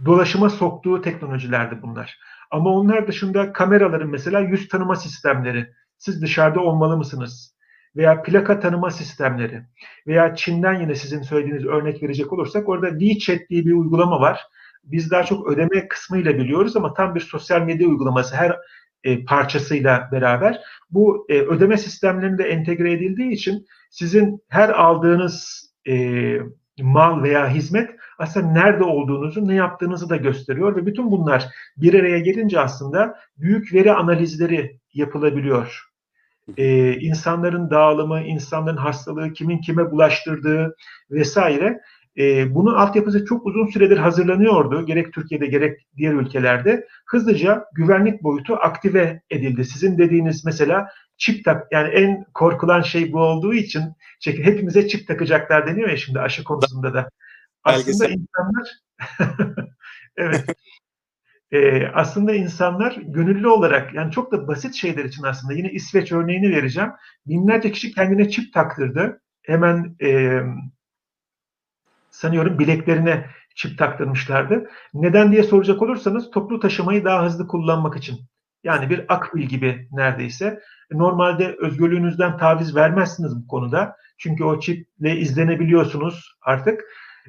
[0.05, 2.19] dolaşıma soktuğu teknolojilerdi bunlar.
[2.51, 7.53] Ama onlar dışında kameraların mesela yüz tanıma sistemleri, siz dışarıda olmalı mısınız?
[7.95, 9.61] Veya plaka tanıma sistemleri
[10.07, 14.41] veya Çin'den yine sizin söylediğiniz örnek verecek olursak orada WeChat diye bir uygulama var.
[14.83, 18.35] Biz daha çok ödeme kısmıyla biliyoruz ama tam bir sosyal medya uygulaması.
[18.35, 18.57] Her
[19.03, 20.61] e, parçasıyla beraber
[20.91, 26.37] bu e, ödeme sistemlerinde entegre edildiği için sizin her aldığınız e,
[26.81, 27.89] mal veya hizmet
[28.19, 31.45] aslında nerede olduğunuzu, ne yaptığınızı da gösteriyor ve bütün bunlar
[31.77, 35.93] bir araya gelince aslında büyük veri analizleri yapılabiliyor.
[36.57, 40.75] Ee, insanların dağılımı, insanların hastalığı, kimin kime bulaştırdığı
[41.11, 41.81] vesaire
[42.17, 44.85] e, bunun altyapısı çok uzun süredir hazırlanıyordu.
[44.85, 46.87] Gerek Türkiye'de gerek diğer ülkelerde.
[47.05, 49.65] Hızlıca güvenlik boyutu aktive edildi.
[49.65, 53.83] Sizin dediğiniz mesela çip tak yani en korkulan şey bu olduğu için
[54.21, 57.09] çünkü hepimize çip takacaklar deniyor ya şimdi aşı konusunda da.
[57.63, 58.67] Aslında insanlar
[60.17, 60.45] evet
[61.53, 66.55] ee, aslında insanlar gönüllü olarak yani çok da basit şeyler için aslında yine İsveç örneğini
[66.55, 66.89] vereceğim.
[67.27, 69.21] Binlerce kişi kendine çip taktırdı.
[69.41, 70.39] Hemen e,
[72.13, 74.69] sanıyorum bileklerine çip taktırmışlardı.
[74.93, 78.19] Neden diye soracak olursanız toplu taşımayı daha hızlı kullanmak için.
[78.63, 80.59] Yani bir akbil gibi neredeyse.
[80.91, 83.95] Normalde özgürlüğünüzden taviz vermezsiniz bu konuda.
[84.17, 86.81] Çünkü o çiple izlenebiliyorsunuz artık.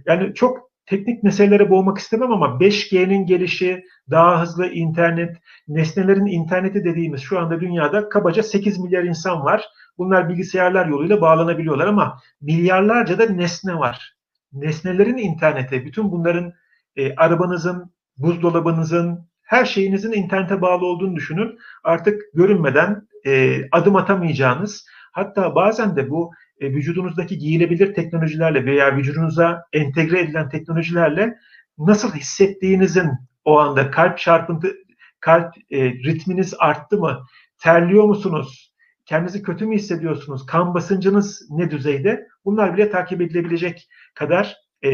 [0.06, 5.36] Yani çok teknik meselelere boğmak istemem ama 5G'nin gelişi, daha hızlı internet,
[5.68, 9.64] nesnelerin interneti dediğimiz şu anda dünyada kabaca 8 milyar insan var.
[9.98, 14.13] Bunlar bilgisayarlar yoluyla bağlanabiliyorlar ama milyarlarca da nesne var.
[14.54, 16.52] Nesnelerin internete, bütün bunların
[16.96, 21.58] e, arabanızın, buzdolabınızın, her şeyinizin internete bağlı olduğunu düşünün.
[21.84, 29.64] Artık görünmeden e, adım atamayacağınız, hatta bazen de bu e, vücudunuzdaki giyilebilir teknolojilerle veya vücudunuza
[29.72, 31.38] entegre edilen teknolojilerle
[31.78, 33.10] nasıl hissettiğinizin
[33.44, 34.74] o anda kalp çarpıntı,
[35.20, 37.26] kalp e, ritminiz arttı mı,
[37.58, 38.74] terliyor musunuz,
[39.06, 44.90] kendinizi kötü mü hissediyorsunuz, kan basıncınız ne düzeyde bunlar bile takip edilebilecek kadar e,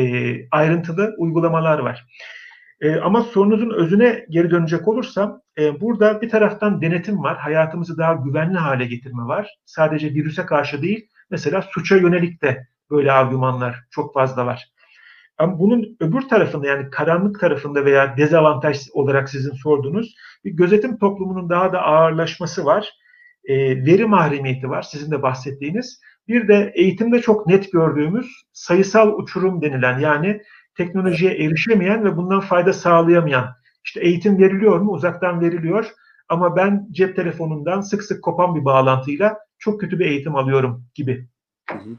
[0.50, 2.06] ayrıntılı uygulamalar var.
[2.80, 8.12] E, ama sorunuzun özüne geri dönecek olursam, e, burada bir taraftan denetim var, hayatımızı daha
[8.14, 9.48] güvenli hale getirme var.
[9.64, 14.68] Sadece virüse karşı değil, mesela suça yönelik de böyle argümanlar çok fazla var.
[15.38, 21.50] Ama bunun öbür tarafında yani karanlık tarafında veya dezavantaj olarak sizin sorduğunuz bir gözetim toplumunun
[21.50, 22.88] daha da ağırlaşması var.
[23.44, 23.56] E,
[23.86, 26.00] veri mahremiyeti var sizin de bahsettiğiniz.
[26.28, 30.42] Bir de eğitimde çok net gördüğümüz sayısal uçurum denilen yani
[30.76, 33.48] teknolojiye erişemeyen ve bundan fayda sağlayamayan.
[33.84, 34.92] İşte eğitim veriliyor mu?
[34.92, 35.92] Uzaktan veriliyor.
[36.28, 41.28] Ama ben cep telefonundan sık sık kopan bir bağlantıyla çok kötü bir eğitim alıyorum gibi.
[41.70, 41.96] Hı hı.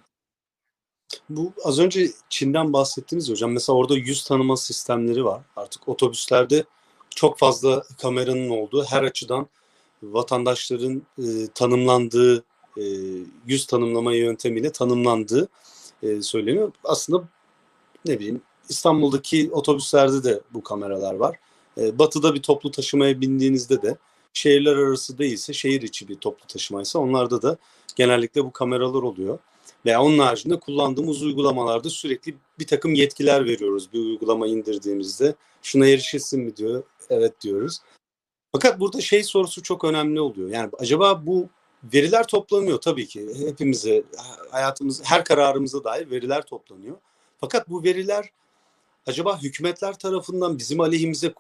[1.30, 3.52] Bu az önce Çin'den bahsettiniz hocam.
[3.52, 5.42] Mesela orada yüz tanıma sistemleri var.
[5.56, 6.64] Artık otobüslerde
[7.16, 9.48] çok fazla kameranın olduğu her açıdan
[10.04, 11.24] vatandaşların e,
[11.56, 12.44] tanımlandığı
[12.78, 12.84] e,
[13.48, 15.48] yüz tanımlama yöntemiyle tanımlandığı
[16.04, 16.72] e, söyleniyor.
[16.84, 17.24] Aslında
[18.06, 21.40] ne bileyim İstanbul'daki otobüslerde de bu kameralar var.
[21.78, 23.98] E, batı'da bir toplu taşımaya bindiğinizde de
[24.34, 27.58] şehirler arası değilse şehir içi bir toplu taşımaysa onlarda da
[27.96, 29.40] genellikle bu kameralar oluyor.
[29.86, 33.94] Veya onun haricinde kullandığımız uygulamalarda sürekli bir takım yetkiler veriyoruz.
[33.94, 36.84] Bir uygulama indirdiğimizde şuna erişilsin mi diyor.
[37.10, 37.80] Evet diyoruz.
[38.52, 40.50] Fakat burada şey sorusu çok önemli oluyor.
[40.50, 41.50] Yani acaba bu
[41.84, 43.28] veriler toplanıyor tabii ki.
[43.48, 44.04] Hepimize,
[44.52, 46.98] hayatımız, her kararımıza dair veriler toplanıyor.
[47.40, 48.30] Fakat bu veriler
[49.08, 51.34] acaba hükümetler tarafından bizim aleyhimize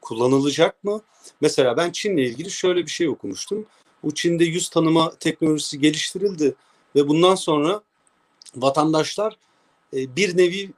[0.00, 1.02] kullanılacak mı?
[1.40, 3.66] Mesela ben Çin'le ilgili şöyle bir şey okumuştum.
[4.02, 6.54] Bu Çin'de yüz tanıma teknolojisi geliştirildi
[6.96, 7.82] ve bundan sonra
[8.56, 9.36] vatandaşlar
[9.96, 10.70] e, bir nevi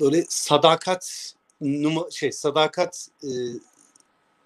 [0.00, 3.30] böyle sadakat numa, şey sadakat e,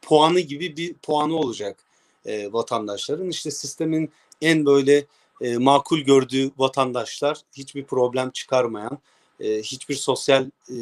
[0.03, 1.85] puanı gibi bir puanı olacak
[2.27, 3.29] e, vatandaşların.
[3.29, 5.07] İşte sistemin en böyle
[5.41, 8.99] e, makul gördüğü vatandaşlar hiçbir problem çıkarmayan,
[9.41, 10.77] e, hiçbir sosyal e,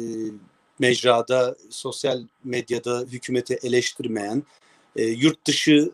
[0.79, 4.43] mecrada, sosyal medyada hükümeti eleştirmeyen,
[4.95, 5.91] e, yurt dışı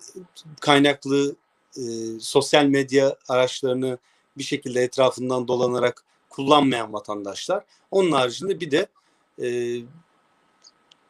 [0.60, 1.36] kaynaklı
[1.78, 1.84] e,
[2.20, 3.98] sosyal medya araçlarını
[4.38, 7.64] bir şekilde etrafından dolanarak kullanmayan vatandaşlar.
[7.92, 8.88] Onun haricinde bir de
[9.42, 9.48] e,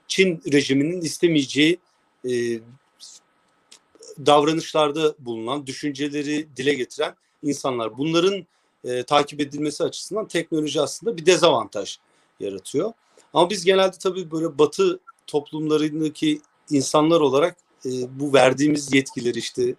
[0.08, 1.80] Çin rejiminin istemeyeceği
[2.30, 2.60] e,
[4.26, 7.98] davranışlarda bulunan, düşünceleri dile getiren insanlar.
[7.98, 8.48] Bunların
[8.84, 11.98] e, takip edilmesi açısından teknoloji aslında bir dezavantaj
[12.40, 12.94] yaratıyor.
[13.34, 19.76] Ama biz genelde tabii böyle batı toplumlarındaki insanlar olarak e, bu verdiğimiz yetkileri işte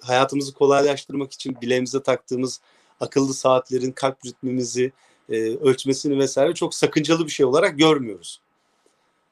[0.00, 2.60] hayatımızı kolaylaştırmak için bileğimize taktığımız
[3.00, 4.92] akıllı saatlerin kalp ritmimizi
[5.28, 8.40] e, ölçmesini vesaire çok sakıncalı bir şey olarak görmüyoruz.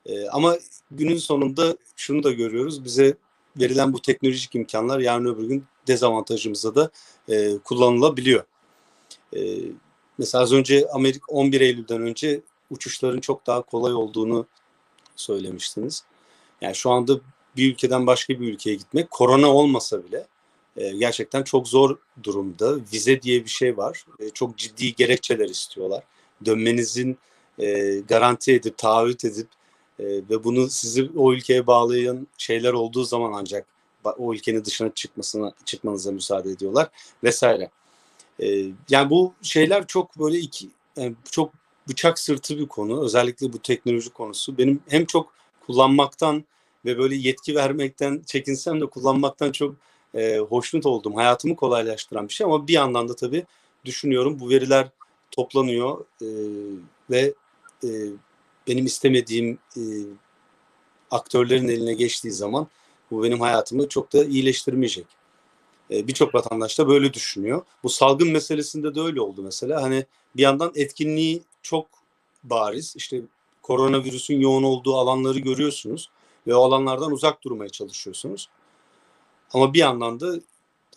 [0.07, 0.57] E, ama
[0.91, 2.85] günün sonunda şunu da görüyoruz.
[2.85, 3.17] Bize
[3.57, 6.91] verilen bu teknolojik imkanlar yarın öbür gün dezavantajımıza da
[7.29, 8.45] e, kullanılabiliyor.
[9.37, 9.41] E,
[10.19, 14.47] mesela az önce Amerika 11 Eylül'den önce uçuşların çok daha kolay olduğunu
[15.17, 16.05] söylemiştiniz.
[16.61, 17.21] Yani şu anda
[17.57, 20.27] bir ülkeden başka bir ülkeye gitmek korona olmasa bile
[20.77, 22.77] e, gerçekten çok zor durumda.
[22.93, 24.05] Vize diye bir şey var.
[24.21, 26.05] E, çok ciddi gerekçeler istiyorlar.
[26.45, 27.19] Dönmenizin
[27.59, 29.49] e, garanti edip, taahhüt edip
[30.01, 33.67] e, ve bunu sizi o ülkeye bağlayan şeyler olduğu zaman ancak
[34.05, 36.89] o ülkenin dışına çıkmasına çıkmanıza müsaade ediyorlar
[37.25, 37.71] vesaire.
[38.43, 41.53] E, yani bu şeyler çok böyle iki yani çok
[41.89, 43.05] bıçak sırtı bir konu.
[43.05, 44.59] Özellikle bu teknoloji konusu.
[44.59, 45.33] Benim hem çok
[45.67, 46.45] kullanmaktan
[46.85, 49.75] ve böyle yetki vermekten çekinsem de kullanmaktan çok
[50.15, 51.15] e, hoşnut oldum.
[51.15, 53.45] Hayatımı kolaylaştıran bir şey ama bir yandan da tabii
[53.85, 54.89] düşünüyorum bu veriler
[55.31, 56.29] toplanıyor e,
[57.11, 57.35] ve
[57.85, 57.89] e,
[58.69, 59.83] benim istemediğim e,
[61.11, 62.67] aktörlerin eline geçtiği zaman
[63.11, 65.07] bu benim hayatımı çok da iyileştirmeyecek.
[65.91, 67.63] E, Birçok vatandaş da böyle düşünüyor.
[67.83, 69.83] Bu salgın meselesinde de öyle oldu mesela.
[69.83, 71.87] Hani bir yandan etkinliği çok
[72.45, 72.97] bariz.
[72.97, 73.23] İşte
[73.63, 76.11] koronavirüsün yoğun olduğu alanları görüyorsunuz
[76.47, 78.49] ve o alanlardan uzak durmaya çalışıyorsunuz.
[79.53, 80.41] Ama bir yandan da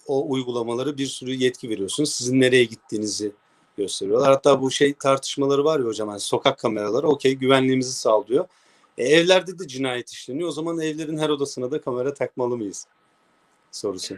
[0.08, 2.14] o uygulamaları bir sürü yetki veriyorsunuz.
[2.14, 3.32] Sizin nereye gittiğinizi
[3.78, 4.32] gösteriyorlar.
[4.32, 8.46] Hatta bu şey tartışmaları var ya hocam yani sokak kameraları okey güvenliğimizi sağlıyor.
[8.98, 10.50] E, evlerde de cinayet işleniyor.
[10.50, 12.88] O zaman evlerin her odasına da kamera takmalı mıyız?
[13.72, 14.16] Sorusu.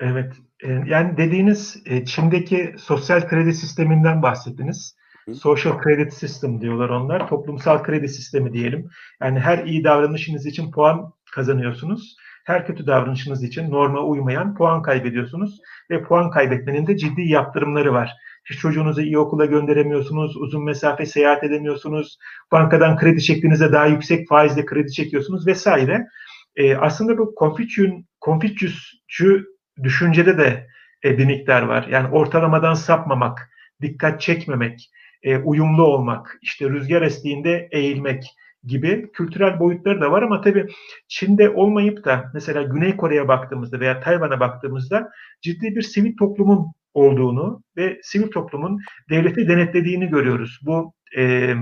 [0.00, 0.32] Evet.
[0.62, 4.96] e, Yani dediğiniz e, Çin'deki sosyal kredi sisteminden bahsettiniz.
[5.24, 5.34] Hı.
[5.34, 7.28] Social credit system diyorlar onlar.
[7.28, 8.90] Toplumsal kredi sistemi diyelim.
[9.22, 12.16] Yani her iyi davranışınız için puan kazanıyorsunuz.
[12.44, 15.60] Her kötü davranışınız için norma uymayan puan kaybediyorsunuz.
[15.90, 18.12] Ve puan kaybetmenin de ciddi yaptırımları var.
[18.44, 22.18] İşte çocuğunuzu iyi okula gönderemiyorsunuz, uzun mesafe seyahat edemiyorsunuz,
[22.52, 26.06] bankadan kredi çektiğinizde daha yüksek faizle kredi çekiyorsunuz vesaire.
[26.56, 27.34] E, aslında bu
[28.24, 29.44] Confucius'cu
[29.82, 30.66] düşüncede de
[31.04, 31.86] e, bir miktar var.
[31.90, 33.50] Yani ortalamadan sapmamak,
[33.82, 34.90] dikkat çekmemek,
[35.22, 38.24] e, uyumlu olmak, işte rüzgar estiğinde eğilmek
[38.64, 40.66] gibi kültürel boyutları da var ama tabii
[41.08, 45.10] Çin'de olmayıp da mesela Güney Kore'ye baktığımızda veya Tayvan'a baktığımızda
[45.42, 50.60] ciddi bir sivil toplumun olduğunu ve sivil toplumun devleti denetlediğini görüyoruz.
[50.62, 51.54] Bu e,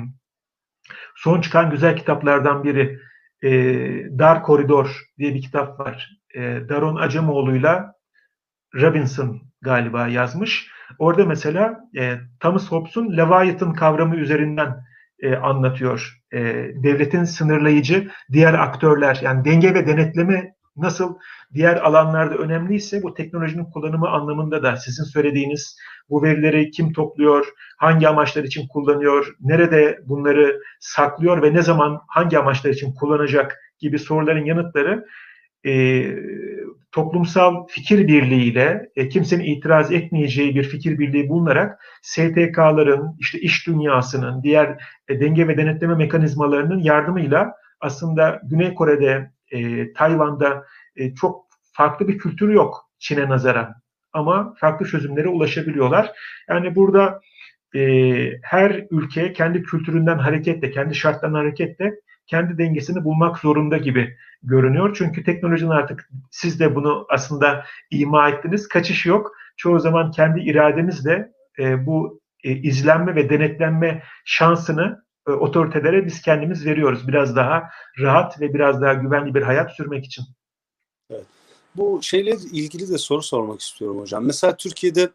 [1.17, 2.99] son çıkan güzel kitaplardan biri
[3.43, 3.51] e,
[4.19, 6.11] Dar Koridor diye bir kitap var.
[6.35, 7.95] E, Daron Acemoğlu'yla
[8.75, 10.71] Robinson galiba yazmış.
[10.99, 14.85] Orada mesela e, Thomas Hobbes'un Leviathan kavramı üzerinden
[15.23, 16.21] e, anlatıyor.
[16.33, 16.39] E,
[16.75, 21.15] devletin sınırlayıcı diğer aktörler yani denge ve denetleme nasıl
[21.55, 25.77] diğer alanlarda önemliyse bu teknolojinin kullanımı anlamında da sizin söylediğiniz
[26.11, 27.47] bu verileri kim topluyor,
[27.79, 33.99] hangi amaçlar için kullanıyor, nerede bunları saklıyor ve ne zaman hangi amaçlar için kullanacak gibi
[33.99, 35.07] soruların yanıtları
[35.67, 36.05] e,
[36.93, 44.43] toplumsal fikir birliğiyle e, kimsenin itiraz etmeyeceği bir fikir birliği bulunarak STK'ların, işte iş dünyasının,
[44.43, 50.65] diğer e, denge ve denetleme mekanizmalarının yardımıyla aslında Güney Kore'de, e, Tayvan'da
[50.97, 53.75] e, çok farklı bir kültürü yok Çin'e nazaran.
[54.13, 56.13] Ama farklı çözümlere ulaşabiliyorlar.
[56.49, 57.21] Yani burada
[57.75, 57.81] e,
[58.43, 61.95] her ülke kendi kültüründen hareketle, kendi şartlarından hareketle
[62.31, 64.97] kendi dengesini bulmak zorunda gibi görünüyor.
[64.99, 68.69] Çünkü teknolojinin artık siz de bunu aslında ima ettiniz.
[68.69, 69.33] Kaçış yok.
[69.57, 76.67] Çoğu zaman kendi irademizle e, bu e, izlenme ve denetlenme şansını e, otoritelere biz kendimiz
[76.67, 77.09] veriyoruz.
[77.09, 80.25] Biraz daha rahat ve biraz daha güvenli bir hayat sürmek için.
[81.11, 81.25] Evet.
[81.77, 84.27] Bu şeyle ilgili de soru sormak istiyorum hocam.
[84.27, 85.09] Mesela Türkiye'de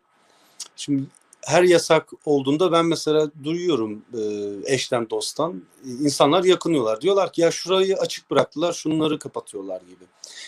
[0.76, 1.04] şimdi
[1.46, 7.02] her yasak olduğunda ben mesela duyuyorum e, eşten dosttan insanlar yakınıyorlar.
[7.02, 10.06] Diyorlar ki ya şurayı açık bıraktılar şunları kapatıyorlar gibi.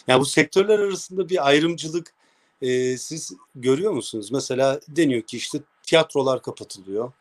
[0.07, 2.13] Yani bu sektörler arasında bir ayrımcılık
[2.61, 4.31] e, siz görüyor musunuz?
[4.31, 7.11] Mesela deniyor ki işte tiyatrolar kapatılıyor.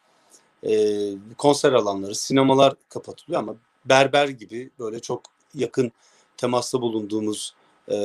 [0.66, 5.22] E, konser alanları, sinemalar kapatılıyor ama berber gibi böyle çok
[5.54, 5.92] yakın
[6.36, 7.54] temasta bulunduğumuz
[7.90, 7.96] e,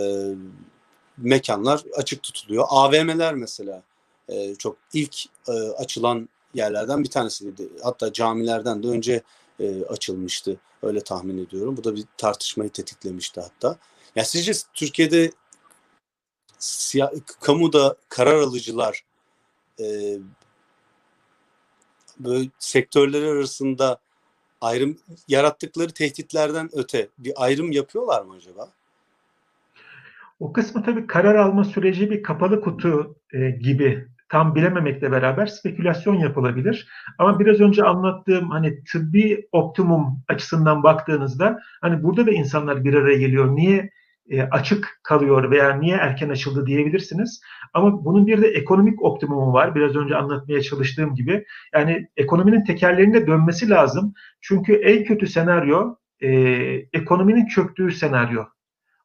[1.18, 2.66] mekanlar açık tutuluyor.
[2.70, 3.84] AVM'ler mesela
[4.30, 7.70] e, çok ilk e, açılan yerlerden bir tanesiydi.
[7.84, 9.22] Hatta camilerden de önce
[9.60, 10.58] e, açılmıştı.
[10.84, 11.78] Öyle tahmin ediyorum.
[11.78, 13.78] Bu da bir tartışmayı tetiklemişti hatta.
[14.16, 15.32] Ya sizce Türkiye'de
[16.60, 19.06] siya, kamuda karar alıcılar
[19.80, 20.18] e,
[22.20, 24.00] böyle sektörler arasında
[24.62, 28.70] ayrım yarattıkları tehditlerden öte bir ayrım yapıyorlar mı acaba?
[30.42, 36.16] O kısmı tabii karar alma süreci bir kapalı kutu e, gibi tam bilememekle beraber spekülasyon
[36.16, 36.88] yapılabilir.
[37.18, 43.18] Ama biraz önce anlattığım hani tıbbi optimum açısından baktığınızda hani burada da insanlar bir araya
[43.18, 43.56] geliyor.
[43.56, 43.90] Niye
[44.30, 47.42] e, açık kalıyor veya niye erken açıldı diyebilirsiniz.
[47.74, 49.76] Ama bunun bir de ekonomik optimumu var.
[49.76, 51.46] Biraz önce anlatmaya çalıştığım gibi.
[51.74, 54.14] Yani ekonominin tekerlerinde dönmesi lazım.
[54.42, 56.30] Çünkü en kötü senaryo e,
[56.94, 58.44] ekonominin çöktüğü senaryo.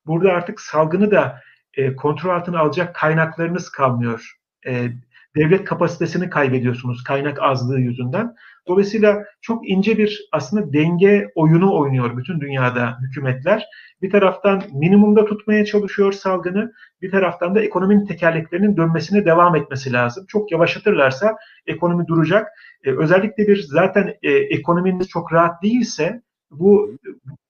[0.06, 1.40] Burada artık salgını da
[1.74, 4.36] e, kontrol altına alacak kaynaklarınız kalmıyor.
[4.66, 4.88] E,
[5.36, 8.34] devlet kapasitesini kaybediyorsunuz kaynak azlığı yüzünden.
[8.68, 13.66] Dolayısıyla çok ince bir aslında denge oyunu oynuyor bütün dünyada hükümetler.
[14.02, 20.26] Bir taraftan minimumda tutmaya çalışıyor salgını, bir taraftan da ekonominin tekerleklerinin dönmesine devam etmesi lazım.
[20.28, 21.36] Çok yavaşlatırlarsa
[21.66, 22.48] ekonomi duracak.
[22.84, 26.90] Ee, özellikle bir zaten e, ekonominiz çok rahat değilse bu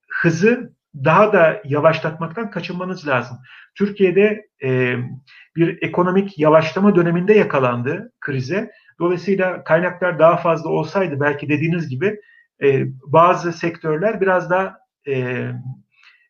[0.08, 3.38] hızı daha da yavaşlatmaktan kaçınmanız lazım.
[3.74, 4.96] Türkiye'de e,
[5.56, 8.70] bir ekonomik yavaşlama döneminde yakalandı krize.
[8.98, 12.20] Dolayısıyla kaynaklar daha fazla olsaydı belki dediğiniz gibi
[12.62, 14.78] e, bazı sektörler biraz daha
[15.08, 15.46] e,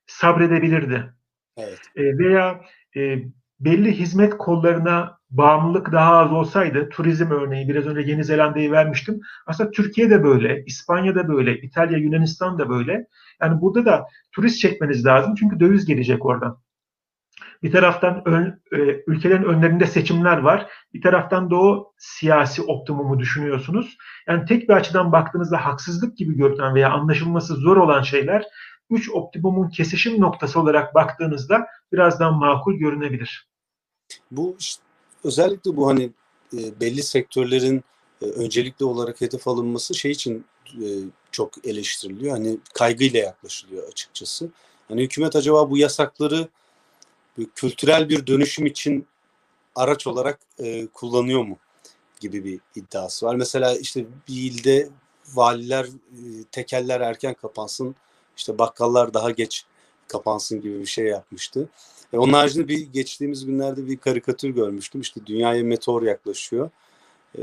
[0.06, 1.12] sabredebilirdi.
[1.56, 1.80] Evet.
[1.96, 2.60] E, veya
[2.96, 3.18] e,
[3.60, 9.20] belli hizmet kollarına bağımlılık daha az olsaydı, turizm örneği biraz önce Yeni Zelanda'yı vermiştim.
[9.46, 13.06] Aslında Türkiye de böyle, İspanya da böyle, İtalya, Yunanistan da böyle.
[13.42, 16.58] Yani burada da turist çekmeniz lazım çünkü döviz gelecek oradan.
[17.62, 18.76] Bir taraftan ön, e,
[19.06, 20.70] ülkelerin önlerinde seçimler var.
[20.94, 23.96] Bir taraftan da o siyasi optimumu düşünüyorsunuz.
[24.28, 28.44] Yani tek bir açıdan baktığınızda haksızlık gibi görünen veya anlaşılması zor olan şeyler
[28.90, 33.48] üç optimumun kesişim noktası olarak baktığınızda birazdan makul görünebilir.
[34.30, 34.56] Bu
[35.24, 36.10] özellikle bu hani
[36.52, 37.84] e, belli sektörlerin
[38.22, 40.44] e, öncelikli olarak hedef alınması şey için
[40.74, 40.88] e,
[41.32, 42.32] çok eleştiriliyor.
[42.32, 44.48] Hani kaygıyla yaklaşılıyor açıkçası.
[44.88, 46.48] Hani hükümet acaba bu yasakları
[47.54, 49.06] kültürel bir dönüşüm için
[49.74, 51.58] araç olarak e, kullanıyor mu
[52.20, 53.34] gibi bir iddiası var.
[53.34, 54.88] Mesela işte bir ilde
[55.34, 57.94] valiler e, tekeller erken kapansın,
[58.36, 59.64] işte bakkallar daha geç
[60.08, 61.68] kapansın gibi bir şey yapmıştı.
[62.12, 65.00] E, onun haricinde bir geçtiğimiz günlerde bir karikatür görmüştüm.
[65.00, 66.70] İşte dünyaya meteor yaklaşıyor.
[67.38, 67.42] E,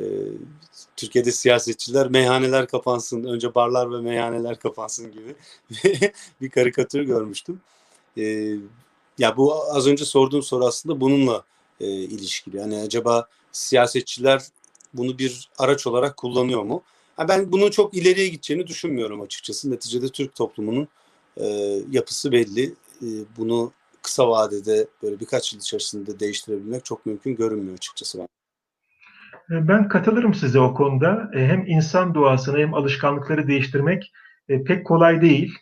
[0.95, 5.35] Türkiye'de siyasetçiler meyhaneler kapansın, önce barlar ve meyhaneler kapansın gibi
[6.41, 7.61] bir karikatür görmüştüm.
[8.17, 8.55] E,
[9.17, 11.43] ya bu az önce sorduğum soru aslında bununla
[11.79, 12.57] e, ilişkili.
[12.57, 14.41] Yani acaba siyasetçiler
[14.93, 16.83] bunu bir araç olarak kullanıyor mu?
[17.19, 19.71] Yani ben bunun çok ileriye gideceğini düşünmüyorum açıkçası.
[19.71, 20.87] Neticede Türk toplumunun
[21.37, 21.45] e,
[21.91, 22.73] yapısı belli.
[23.01, 23.71] E, bunu
[24.01, 28.27] kısa vadede böyle birkaç yıl içerisinde değiştirebilmek çok mümkün görünmüyor açıkçası ben.
[29.51, 31.31] E, ben katılırım size o konuda.
[31.35, 34.11] E, hem insan doğasını hem alışkanlıkları değiştirmek
[34.49, 35.53] e, pek kolay değil.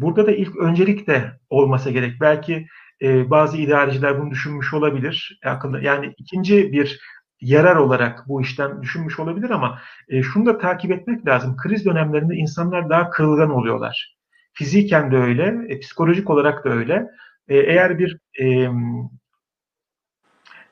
[0.00, 2.20] Burada da ilk öncelik de olmasa gerek.
[2.20, 2.66] Belki
[3.02, 5.40] bazı idareciler bunu düşünmüş olabilir.
[5.80, 7.00] Yani ikinci bir
[7.40, 9.78] yarar olarak bu işten düşünmüş olabilir ama
[10.22, 11.56] şunu da takip etmek lazım.
[11.56, 14.16] Kriz dönemlerinde insanlar daha kırılgan oluyorlar.
[14.52, 17.06] Fiziken de öyle, psikolojik olarak da öyle.
[17.48, 18.18] Eğer bir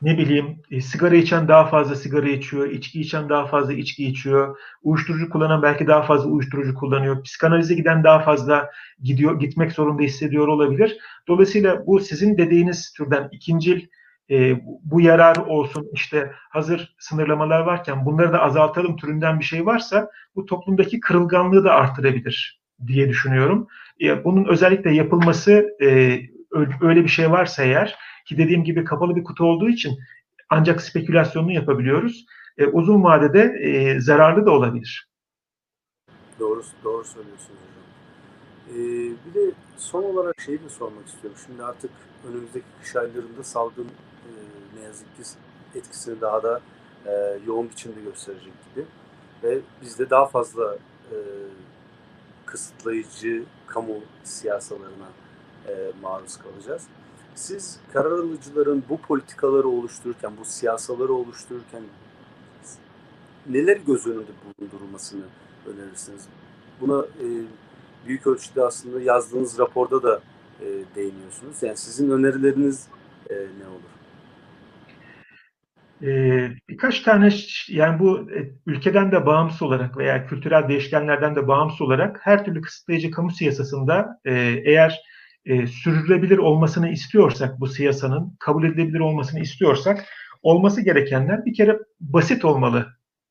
[0.03, 4.59] ne bileyim e, sigara içen daha fazla sigara içiyor, içki içen daha fazla içki içiyor,
[4.83, 8.71] uyuşturucu kullanan belki daha fazla uyuşturucu kullanıyor, psikanalize giden daha fazla
[9.03, 10.99] gidiyor, gitmek zorunda hissediyor olabilir.
[11.29, 13.87] Dolayısıyla bu sizin dediğiniz türden ikincil
[14.31, 20.11] e, bu yarar olsun işte hazır sınırlamalar varken bunları da azaltalım türünden bir şey varsa
[20.37, 23.67] bu toplumdaki kırılganlığı da artırabilir diye düşünüyorum.
[24.03, 26.21] E, bunun özellikle yapılması e,
[26.81, 27.97] öyle bir şey varsa eğer
[28.29, 29.99] ki dediğim gibi kapalı bir kutu olduğu için
[30.51, 32.27] ancak spekülasyonunu yapabiliyoruz.
[32.59, 35.09] E, uzun vadede e, zararlı da olabilir.
[36.41, 37.79] Doğru, doğru söylüyorsunuz hocam.
[38.69, 38.77] Ee,
[39.27, 41.39] bir de son olarak şeyi de sormak istiyorum.
[41.47, 41.91] Şimdi artık
[42.29, 44.31] önümüzdeki kış aylarında salgın e,
[44.79, 45.23] ne yazık ki
[45.75, 46.61] etkisini daha da
[47.07, 48.87] e, yoğun biçimde gösterecek gibi.
[49.43, 50.75] Ve biz de daha fazla
[51.11, 51.17] e,
[52.47, 55.09] kısıtlayıcı kamu siyasalarına
[55.69, 55.73] e,
[56.03, 56.83] maruz kalacağız.
[57.39, 61.83] Siz karar alıcıların bu politikaları oluştururken, bu siyasaları oluştururken
[63.49, 65.25] neler göz önünde bulundurulmasını
[65.67, 66.29] önerirsiniz?
[66.81, 67.27] Buna e,
[68.07, 70.21] büyük ölçüde aslında yazdığınız raporda da
[70.61, 71.63] e, değiniyorsunuz.
[71.63, 72.89] Yani sizin önerileriniz
[73.31, 73.99] e, ne olur?
[76.03, 77.31] Ee, birkaç tane
[77.69, 82.61] yani bu e, ülkeden de bağımsız olarak veya kültürel değişkenlerden de bağımsız olarak her türlü
[82.61, 84.33] kısıtlayıcı kamu siyasasında e,
[84.65, 85.03] eğer
[85.45, 90.05] e, sürdürülebilir olmasını istiyorsak bu siyasanın kabul edilebilir olmasını istiyorsak
[90.43, 92.87] olması gerekenler bir kere basit olmalı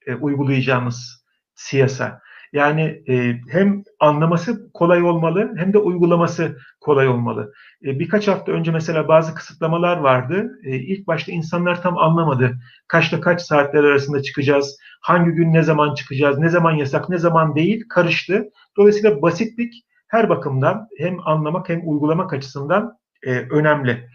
[0.06, 2.22] e, uygulayacağımız siyasa.
[2.54, 7.54] Yani e, hem anlaması kolay olmalı hem de uygulaması kolay olmalı.
[7.86, 10.52] E, birkaç hafta önce mesela bazı kısıtlamalar vardı.
[10.64, 12.58] E, ilk başta insanlar tam anlamadı.
[12.88, 17.56] Kaçta kaç saatler arasında çıkacağız, hangi gün ne zaman çıkacağız, ne zaman yasak, ne zaman
[17.56, 18.50] değil karıştı.
[18.78, 19.74] Dolayısıyla basitlik
[20.08, 24.10] her bakımdan hem anlamak hem uygulamak açısından e, önemli.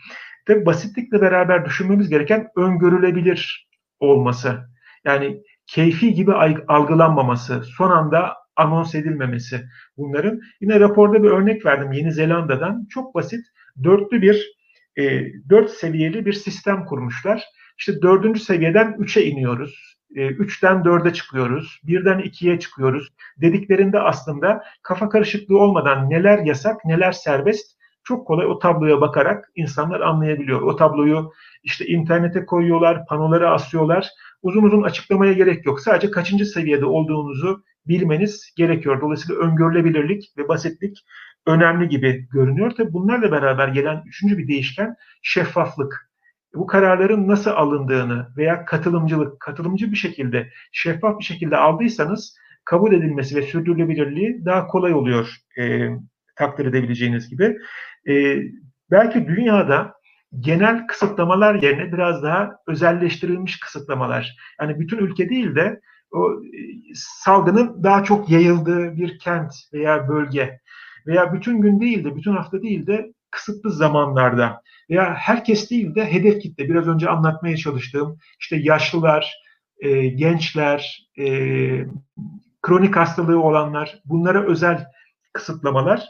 [0.47, 3.68] Tabi basitlikle beraber düşünmemiz gereken öngörülebilir
[4.01, 4.61] olması.
[5.05, 6.32] Yani keyfi gibi
[6.68, 9.64] algılanmaması, son anda anons edilmemesi
[9.97, 10.40] bunların.
[10.61, 12.86] Yine raporda bir örnek verdim Yeni Zelanda'dan.
[12.90, 13.47] Çok basit
[13.84, 14.53] dörtlü bir
[14.99, 17.45] e, dört seviyeli bir sistem kurmuşlar.
[17.78, 19.99] İşte dördüncü seviyeden üçe iniyoruz.
[20.14, 27.12] 3'ten e, 4'e çıkıyoruz, 1'den 2'ye çıkıyoruz dediklerinde aslında kafa karışıklığı olmadan neler yasak, neler
[27.12, 30.62] serbest çok kolay o tabloya bakarak insanlar anlayabiliyor.
[30.62, 31.32] O tabloyu
[31.62, 34.08] işte internete koyuyorlar, panoları asıyorlar.
[34.42, 35.80] Uzun uzun açıklamaya gerek yok.
[35.80, 39.00] Sadece kaçıncı seviyede olduğunuzu bilmeniz gerekiyor.
[39.00, 41.04] Dolayısıyla öngörülebilirlik ve basitlik
[41.46, 42.70] önemli gibi görünüyor.
[42.76, 46.11] Tabii bunlarla beraber gelen üçüncü bir değişken şeffaflık.
[46.55, 53.36] Bu kararların nasıl alındığını veya katılımcılık, katılımcı bir şekilde, şeffaf bir şekilde aldıysanız kabul edilmesi
[53.36, 55.88] ve sürdürülebilirliği daha kolay oluyor e,
[56.36, 57.57] takdir edebileceğiniz gibi.
[58.09, 58.42] E,
[58.90, 59.94] belki dünyada
[60.40, 64.36] genel kısıtlamalar yerine biraz daha özelleştirilmiş kısıtlamalar.
[64.61, 65.80] Yani bütün ülke değil de
[66.12, 66.59] o e,
[66.94, 70.59] salgının daha çok yayıldığı bir kent veya bölge
[71.07, 76.12] veya bütün gün değil de bütün hafta değil de kısıtlı zamanlarda veya herkes değil de
[76.12, 79.32] hedef kitle biraz önce anlatmaya çalıştığım işte yaşlılar,
[79.80, 81.26] e, gençler, e,
[82.62, 84.86] kronik hastalığı olanlar bunlara özel
[85.32, 86.08] kısıtlamalar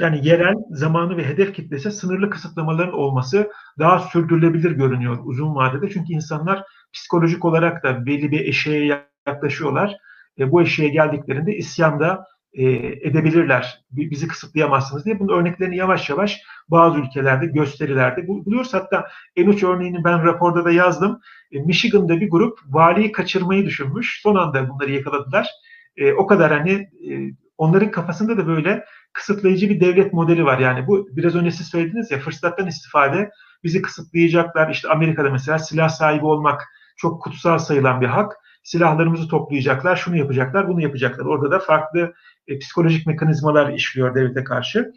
[0.00, 5.90] yani yerel zamanı ve hedef kitlesi sınırlı kısıtlamaların olması daha sürdürülebilir görünüyor uzun vadede.
[5.90, 9.96] Çünkü insanlar psikolojik olarak da belli bir eşeğe yaklaşıyorlar.
[10.38, 12.64] E, bu eşeğe geldiklerinde isyanda e,
[13.08, 13.84] edebilirler.
[13.90, 15.20] Bizi kısıtlayamazsınız diye.
[15.20, 18.74] Bunun örneklerini yavaş yavaş bazı ülkelerde, gösterilerde buluyoruz.
[18.74, 21.20] Hatta en uç örneğini ben raporda da yazdım.
[21.52, 24.20] E, Michigan'da bir grup valiyi kaçırmayı düşünmüş.
[24.22, 25.48] Son anda bunları yakaladılar.
[25.96, 26.72] E, o kadar hani
[27.10, 27.12] e,
[27.58, 30.58] onların kafasında da böyle kısıtlayıcı bir devlet modeli var.
[30.58, 33.30] Yani bu biraz önce siz söylediniz ya fırsattan istifade
[33.64, 34.70] bizi kısıtlayacaklar.
[34.70, 38.32] İşte Amerika'da mesela silah sahibi olmak çok kutsal sayılan bir hak.
[38.64, 41.24] Silahlarımızı toplayacaklar, şunu yapacaklar, bunu yapacaklar.
[41.24, 42.14] Orada da farklı
[42.48, 44.92] e, psikolojik mekanizmalar işliyor devlete karşı.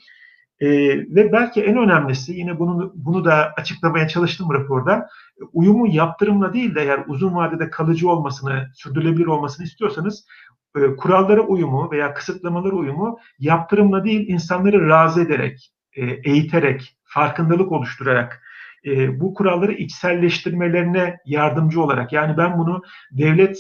[0.59, 5.09] E, ve belki en önemlisi yine bunu bunu da açıklamaya çalıştım raporda.
[5.53, 10.26] Uyumu yaptırımla değil de eğer uzun vadede kalıcı olmasını, sürdürülebilir olmasını istiyorsanız
[10.78, 18.43] e, kurallara uyumu veya kısıtlamalara uyumu yaptırımla değil insanları razı ederek, e, eğiterek, farkındalık oluşturarak
[18.86, 23.58] e, bu kuralları içselleştirmelerine yardımcı olarak yani ben bunu devlet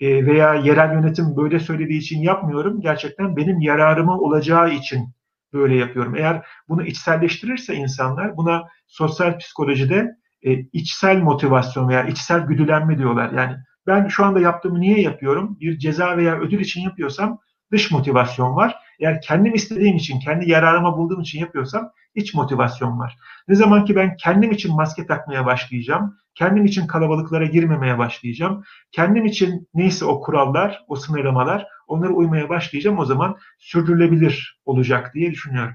[0.00, 2.80] e, veya yerel yönetim böyle söylediği için yapmıyorum.
[2.80, 5.08] Gerçekten benim yararıma olacağı için
[5.52, 6.16] böyle yapıyorum.
[6.16, 13.32] Eğer bunu içselleştirirse insanlar buna sosyal psikolojide e, içsel motivasyon veya içsel güdülenme diyorlar.
[13.32, 13.56] Yani
[13.86, 15.56] ben şu anda yaptığımı niye yapıyorum?
[15.60, 17.38] Bir ceza veya ödül için yapıyorsam
[17.72, 18.76] dış motivasyon var.
[19.00, 23.16] Eğer kendim istediğim için, kendi yararıma bulduğum için yapıyorsam iç motivasyon var.
[23.48, 29.26] Ne zaman ki ben kendim için maske takmaya başlayacağım, kendim için kalabalıklara girmemeye başlayacağım, kendim
[29.26, 35.74] için neyse o kurallar, o sınırlamalar, onlara uymaya başlayacağım o zaman sürdürülebilir olacak diye düşünüyorum.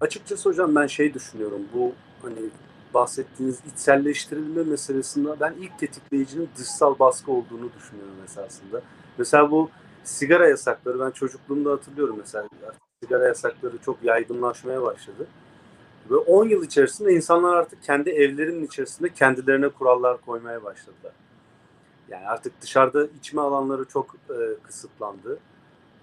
[0.00, 1.60] Açıkçası hocam ben şey düşünüyorum.
[1.74, 1.92] Bu
[2.22, 2.40] hani
[2.94, 8.82] bahsettiğiniz içselleştirilme meselesinde ben ilk tetikleyicinin dışsal baskı olduğunu düşünüyorum esasında.
[9.18, 9.70] Mesela bu
[10.10, 12.48] sigara yasakları ben çocukluğumda hatırlıyorum mesela
[13.02, 15.26] sigara yasakları çok yaygınlaşmaya başladı.
[16.10, 21.12] Ve 10 yıl içerisinde insanlar artık kendi evlerinin içerisinde kendilerine kurallar koymaya başladılar.
[22.08, 25.38] Yani artık dışarıda içme alanları çok e, kısıtlandı.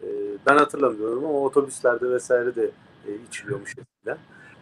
[0.03, 0.07] E,
[0.45, 2.71] ben hatırlamıyorum ama otobüslerde vesaire de
[3.07, 4.17] e, içiliyormuş eskiden.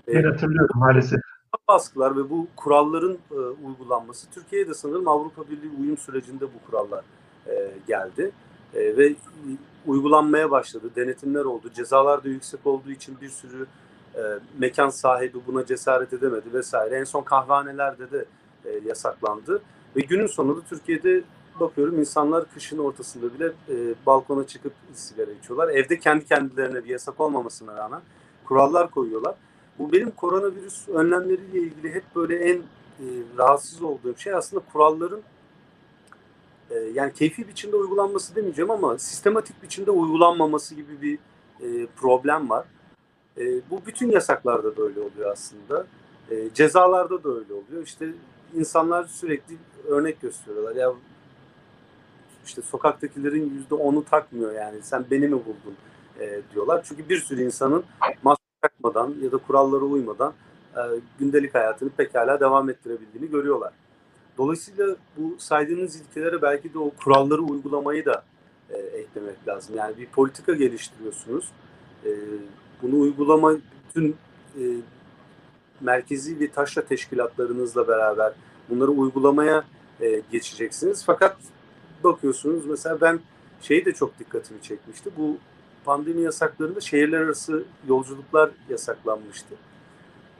[0.08, 1.20] E, ben hatırlıyorum maalesef.
[1.68, 7.04] Baskılar ve bu kuralların e, uygulanması Türkiye'de sanırım Avrupa Birliği uyum sürecinde bu kurallar
[7.48, 8.32] e, geldi.
[8.76, 9.16] E, ve
[9.86, 10.90] uygulanmaya başladı.
[10.96, 11.70] Denetimler oldu.
[11.76, 13.66] Cezalar da yüksek olduğu için bir sürü
[14.16, 14.22] e,
[14.58, 16.96] mekan sahibi buna cesaret edemedi vesaire.
[16.96, 18.26] En son kahvehanelerde de
[18.66, 19.62] e, yasaklandı.
[19.96, 21.24] Ve günün sonunda Türkiye'de
[21.60, 25.70] bakıyorum insanlar kışın ortasında bile e, balkona çıkıp sigara içiyorlar.
[25.70, 28.02] Evde kendi kendilerine bir yasak olmamasına rağmen
[28.46, 29.36] kurallar koyuyorlar.
[29.80, 32.58] Bu benim koronavirüs önlemleriyle ilgili hep böyle en
[33.00, 33.06] e,
[33.38, 35.22] rahatsız olduğum şey aslında kuralların
[36.70, 41.20] e, yani keyfi biçimde uygulanması demeyeceğim ama sistematik biçimde uygulanmaması gibi bir
[41.62, 42.66] e, problem var.
[43.38, 45.88] E, bu bütün yasaklarda böyle oluyor aslında.
[46.32, 47.84] E, cezalarda da öyle oluyor.
[47.84, 48.08] İşte
[48.54, 49.58] insanlar sürekli
[49.88, 50.76] örnek gösteriyorlar.
[50.76, 50.94] Ya
[52.46, 54.82] işte sokaktakilerin yüzde onu takmıyor yani.
[54.82, 55.76] Sen beni mi buldun
[56.20, 56.84] e, diyorlar.
[56.84, 57.84] Çünkü bir sürü insanın
[58.24, 60.34] maske takmadan ya da kurallara uymadan
[60.78, 60.82] e,
[61.20, 63.74] gündelik hayatını pekala devam ettirebildiğini görüyorlar.
[64.38, 68.24] Dolayısıyla bu saydığınız ilkelere belki de o kuralları uygulamayı da
[68.70, 69.76] e, eklemek lazım.
[69.78, 71.52] Yani bir politika geliştiriyorsunuz.
[72.06, 72.10] E,
[72.82, 73.54] bunu uygulama
[73.88, 74.16] bütün
[74.60, 74.64] e,
[75.82, 78.34] merkezi ve taşra teşkilatlarınızla beraber
[78.70, 79.64] bunları uygulamaya
[80.02, 81.04] e, geçeceksiniz.
[81.06, 81.38] Fakat
[82.04, 83.20] bakıyorsunuz mesela ben
[83.62, 85.10] şeyi de çok dikkatimi çekmişti.
[85.18, 85.38] Bu
[85.86, 89.56] pandemi yasaklarında şehirler arası yolculuklar yasaklanmıştı.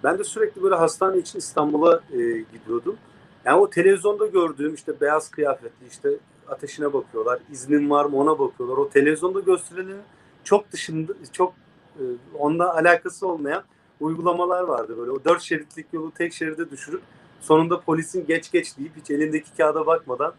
[0.04, 2.18] Ben de sürekli böyle hastane için İstanbul'a e,
[2.54, 2.98] gidiyordum.
[3.46, 6.10] Yani o televizyonda gördüğüm işte beyaz kıyafetli işte
[6.48, 8.78] ateşine bakıyorlar, iznin var mı ona bakıyorlar.
[8.78, 10.02] O televizyonda gösterilenin
[10.44, 11.54] çok dışında, çok
[12.00, 13.64] e, alakası olmayan
[14.00, 14.98] uygulamalar vardı.
[14.98, 17.02] Böyle o dört şeritlik yolu tek şeride düşürüp
[17.42, 20.34] sonunda polisin geç geç deyip hiç elindeki kağıda bakmadan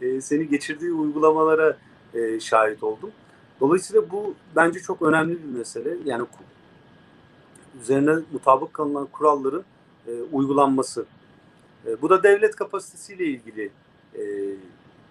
[0.00, 1.76] e, seni geçirdiği uygulamalara
[2.14, 3.10] e, şahit oldum.
[3.60, 5.96] Dolayısıyla bu bence çok önemli bir mesele.
[6.04, 6.26] Yani
[7.80, 9.64] üzerine mutabık kalınan kuralların
[10.06, 11.06] e, uygulanması.
[11.86, 13.70] E, bu da devlet kapasitesiyle ilgili
[14.14, 14.22] e,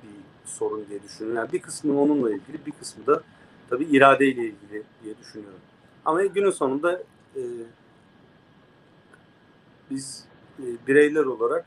[0.03, 0.15] bir
[0.45, 1.38] sorun diye düşünüyorum.
[1.38, 3.24] Yani bir kısmı onunla ilgili, bir kısmı da
[3.69, 5.59] tabii iradeyle ilgili diye düşünüyorum.
[6.05, 7.03] Ama günün sonunda
[7.36, 7.41] e,
[9.89, 10.26] biz
[10.88, 11.65] bireyler olarak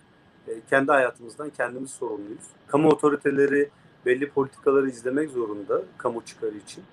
[0.71, 2.45] kendi hayatımızdan kendimiz sorumluyuz.
[2.67, 3.69] Kamu otoriteleri
[4.07, 6.85] belli politikaları izlemek zorunda kamu çıkarı için.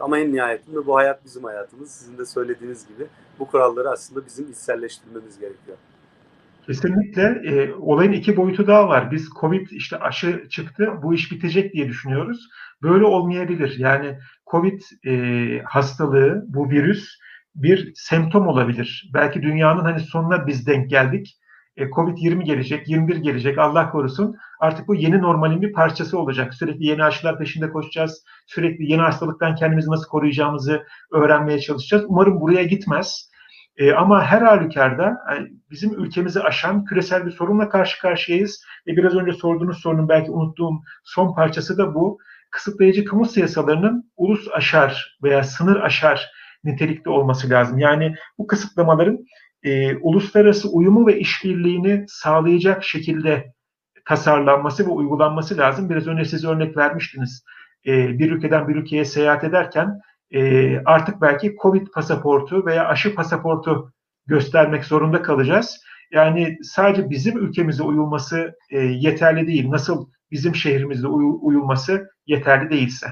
[0.00, 1.90] Ama en nihayetinde bu hayat bizim hayatımız.
[1.90, 3.06] Sizin de söylediğiniz gibi
[3.38, 5.76] bu kuralları aslında bizim içselleştirmemiz gerekiyor.
[6.66, 7.22] Kesinlikle.
[7.44, 9.10] E, olayın iki boyutu daha var.
[9.10, 12.48] Biz Covid işte aşı çıktı, bu iş bitecek diye düşünüyoruz.
[12.82, 13.78] Böyle olmayabilir.
[13.78, 14.18] Yani
[14.50, 17.08] Covid e, hastalığı, bu virüs
[17.54, 19.10] bir semptom olabilir.
[19.14, 21.36] Belki dünyanın hani sonuna biz denk geldik.
[21.76, 24.36] E, Covid-20 gelecek, 21 gelecek Allah korusun.
[24.60, 26.54] Artık bu yeni normalin bir parçası olacak.
[26.54, 28.24] Sürekli yeni aşılar peşinde koşacağız.
[28.46, 30.82] Sürekli yeni hastalıktan kendimizi nasıl koruyacağımızı
[31.12, 32.04] öğrenmeye çalışacağız.
[32.08, 33.29] Umarım buraya gitmez.
[33.76, 38.64] E, ama her halükarda yani bizim ülkemizi aşan küresel bir sorunla karşı karşıyayız.
[38.86, 42.18] Ve biraz önce sorduğunuz sorunun belki unuttuğum son parçası da bu.
[42.50, 46.30] Kısıtlayıcı kamu siyasalarının ulus aşar veya sınır aşar
[46.64, 47.78] nitelikte olması lazım.
[47.78, 49.18] Yani bu kısıtlamaların
[49.62, 53.52] e, uluslararası uyumu ve işbirliğini sağlayacak şekilde
[54.04, 55.90] tasarlanması ve uygulanması lazım.
[55.90, 57.44] Biraz önce siz örnek vermiştiniz.
[57.86, 60.00] E, bir ülkeden bir ülkeye seyahat ederken
[60.30, 63.92] e, artık belki Covid pasaportu veya aşı pasaportu
[64.26, 65.80] göstermek zorunda kalacağız.
[66.12, 69.70] Yani sadece bizim ülkemize uyulması e, yeterli değil.
[69.70, 73.06] Nasıl bizim şehrimizde uy- uyulması yeterli değilse.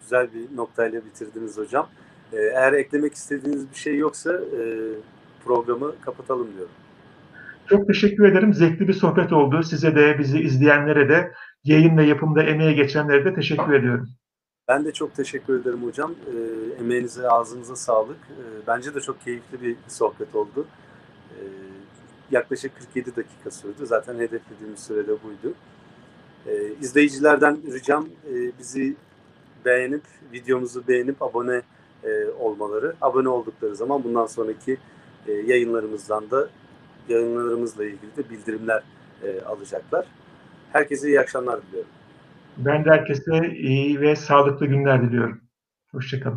[0.00, 1.88] Güzel bir noktayla bitirdiniz hocam.
[2.32, 4.62] Ee, eğer eklemek istediğiniz bir şey yoksa e,
[5.44, 6.72] programı kapatalım diyorum.
[7.68, 8.54] Çok teşekkür ederim.
[8.54, 9.62] Zevkli bir sohbet oldu.
[9.62, 11.32] Size de bizi izleyenlere de
[11.64, 14.08] yayın ve yapımda emeğe geçenlere de teşekkür ediyorum.
[14.68, 16.14] Ben de çok teşekkür ederim hocam.
[16.26, 16.34] E,
[16.80, 18.16] emeğinize, ağzınıza sağlık.
[18.16, 20.66] E, bence de çok keyifli bir sohbet oldu.
[21.30, 21.40] E,
[22.30, 23.86] yaklaşık 47 dakika sürdü.
[23.86, 25.54] Zaten hedeflediğimiz sürede buydu.
[26.46, 28.96] E, izleyicilerden ricam e, bizi
[29.64, 30.02] beğenip,
[30.32, 31.62] videomuzu beğenip abone
[32.04, 32.96] e, olmaları.
[33.00, 34.78] Abone oldukları zaman bundan sonraki
[35.26, 36.48] e, yayınlarımızdan da
[37.08, 38.82] yayınlarımızla ilgili de bildirimler
[39.22, 40.06] e, alacaklar.
[40.72, 41.97] Herkese iyi akşamlar diliyorum.
[42.58, 45.40] Ben de herkese iyi ve sağlıklı günler diliyorum.
[45.90, 46.26] Hoşçakalın.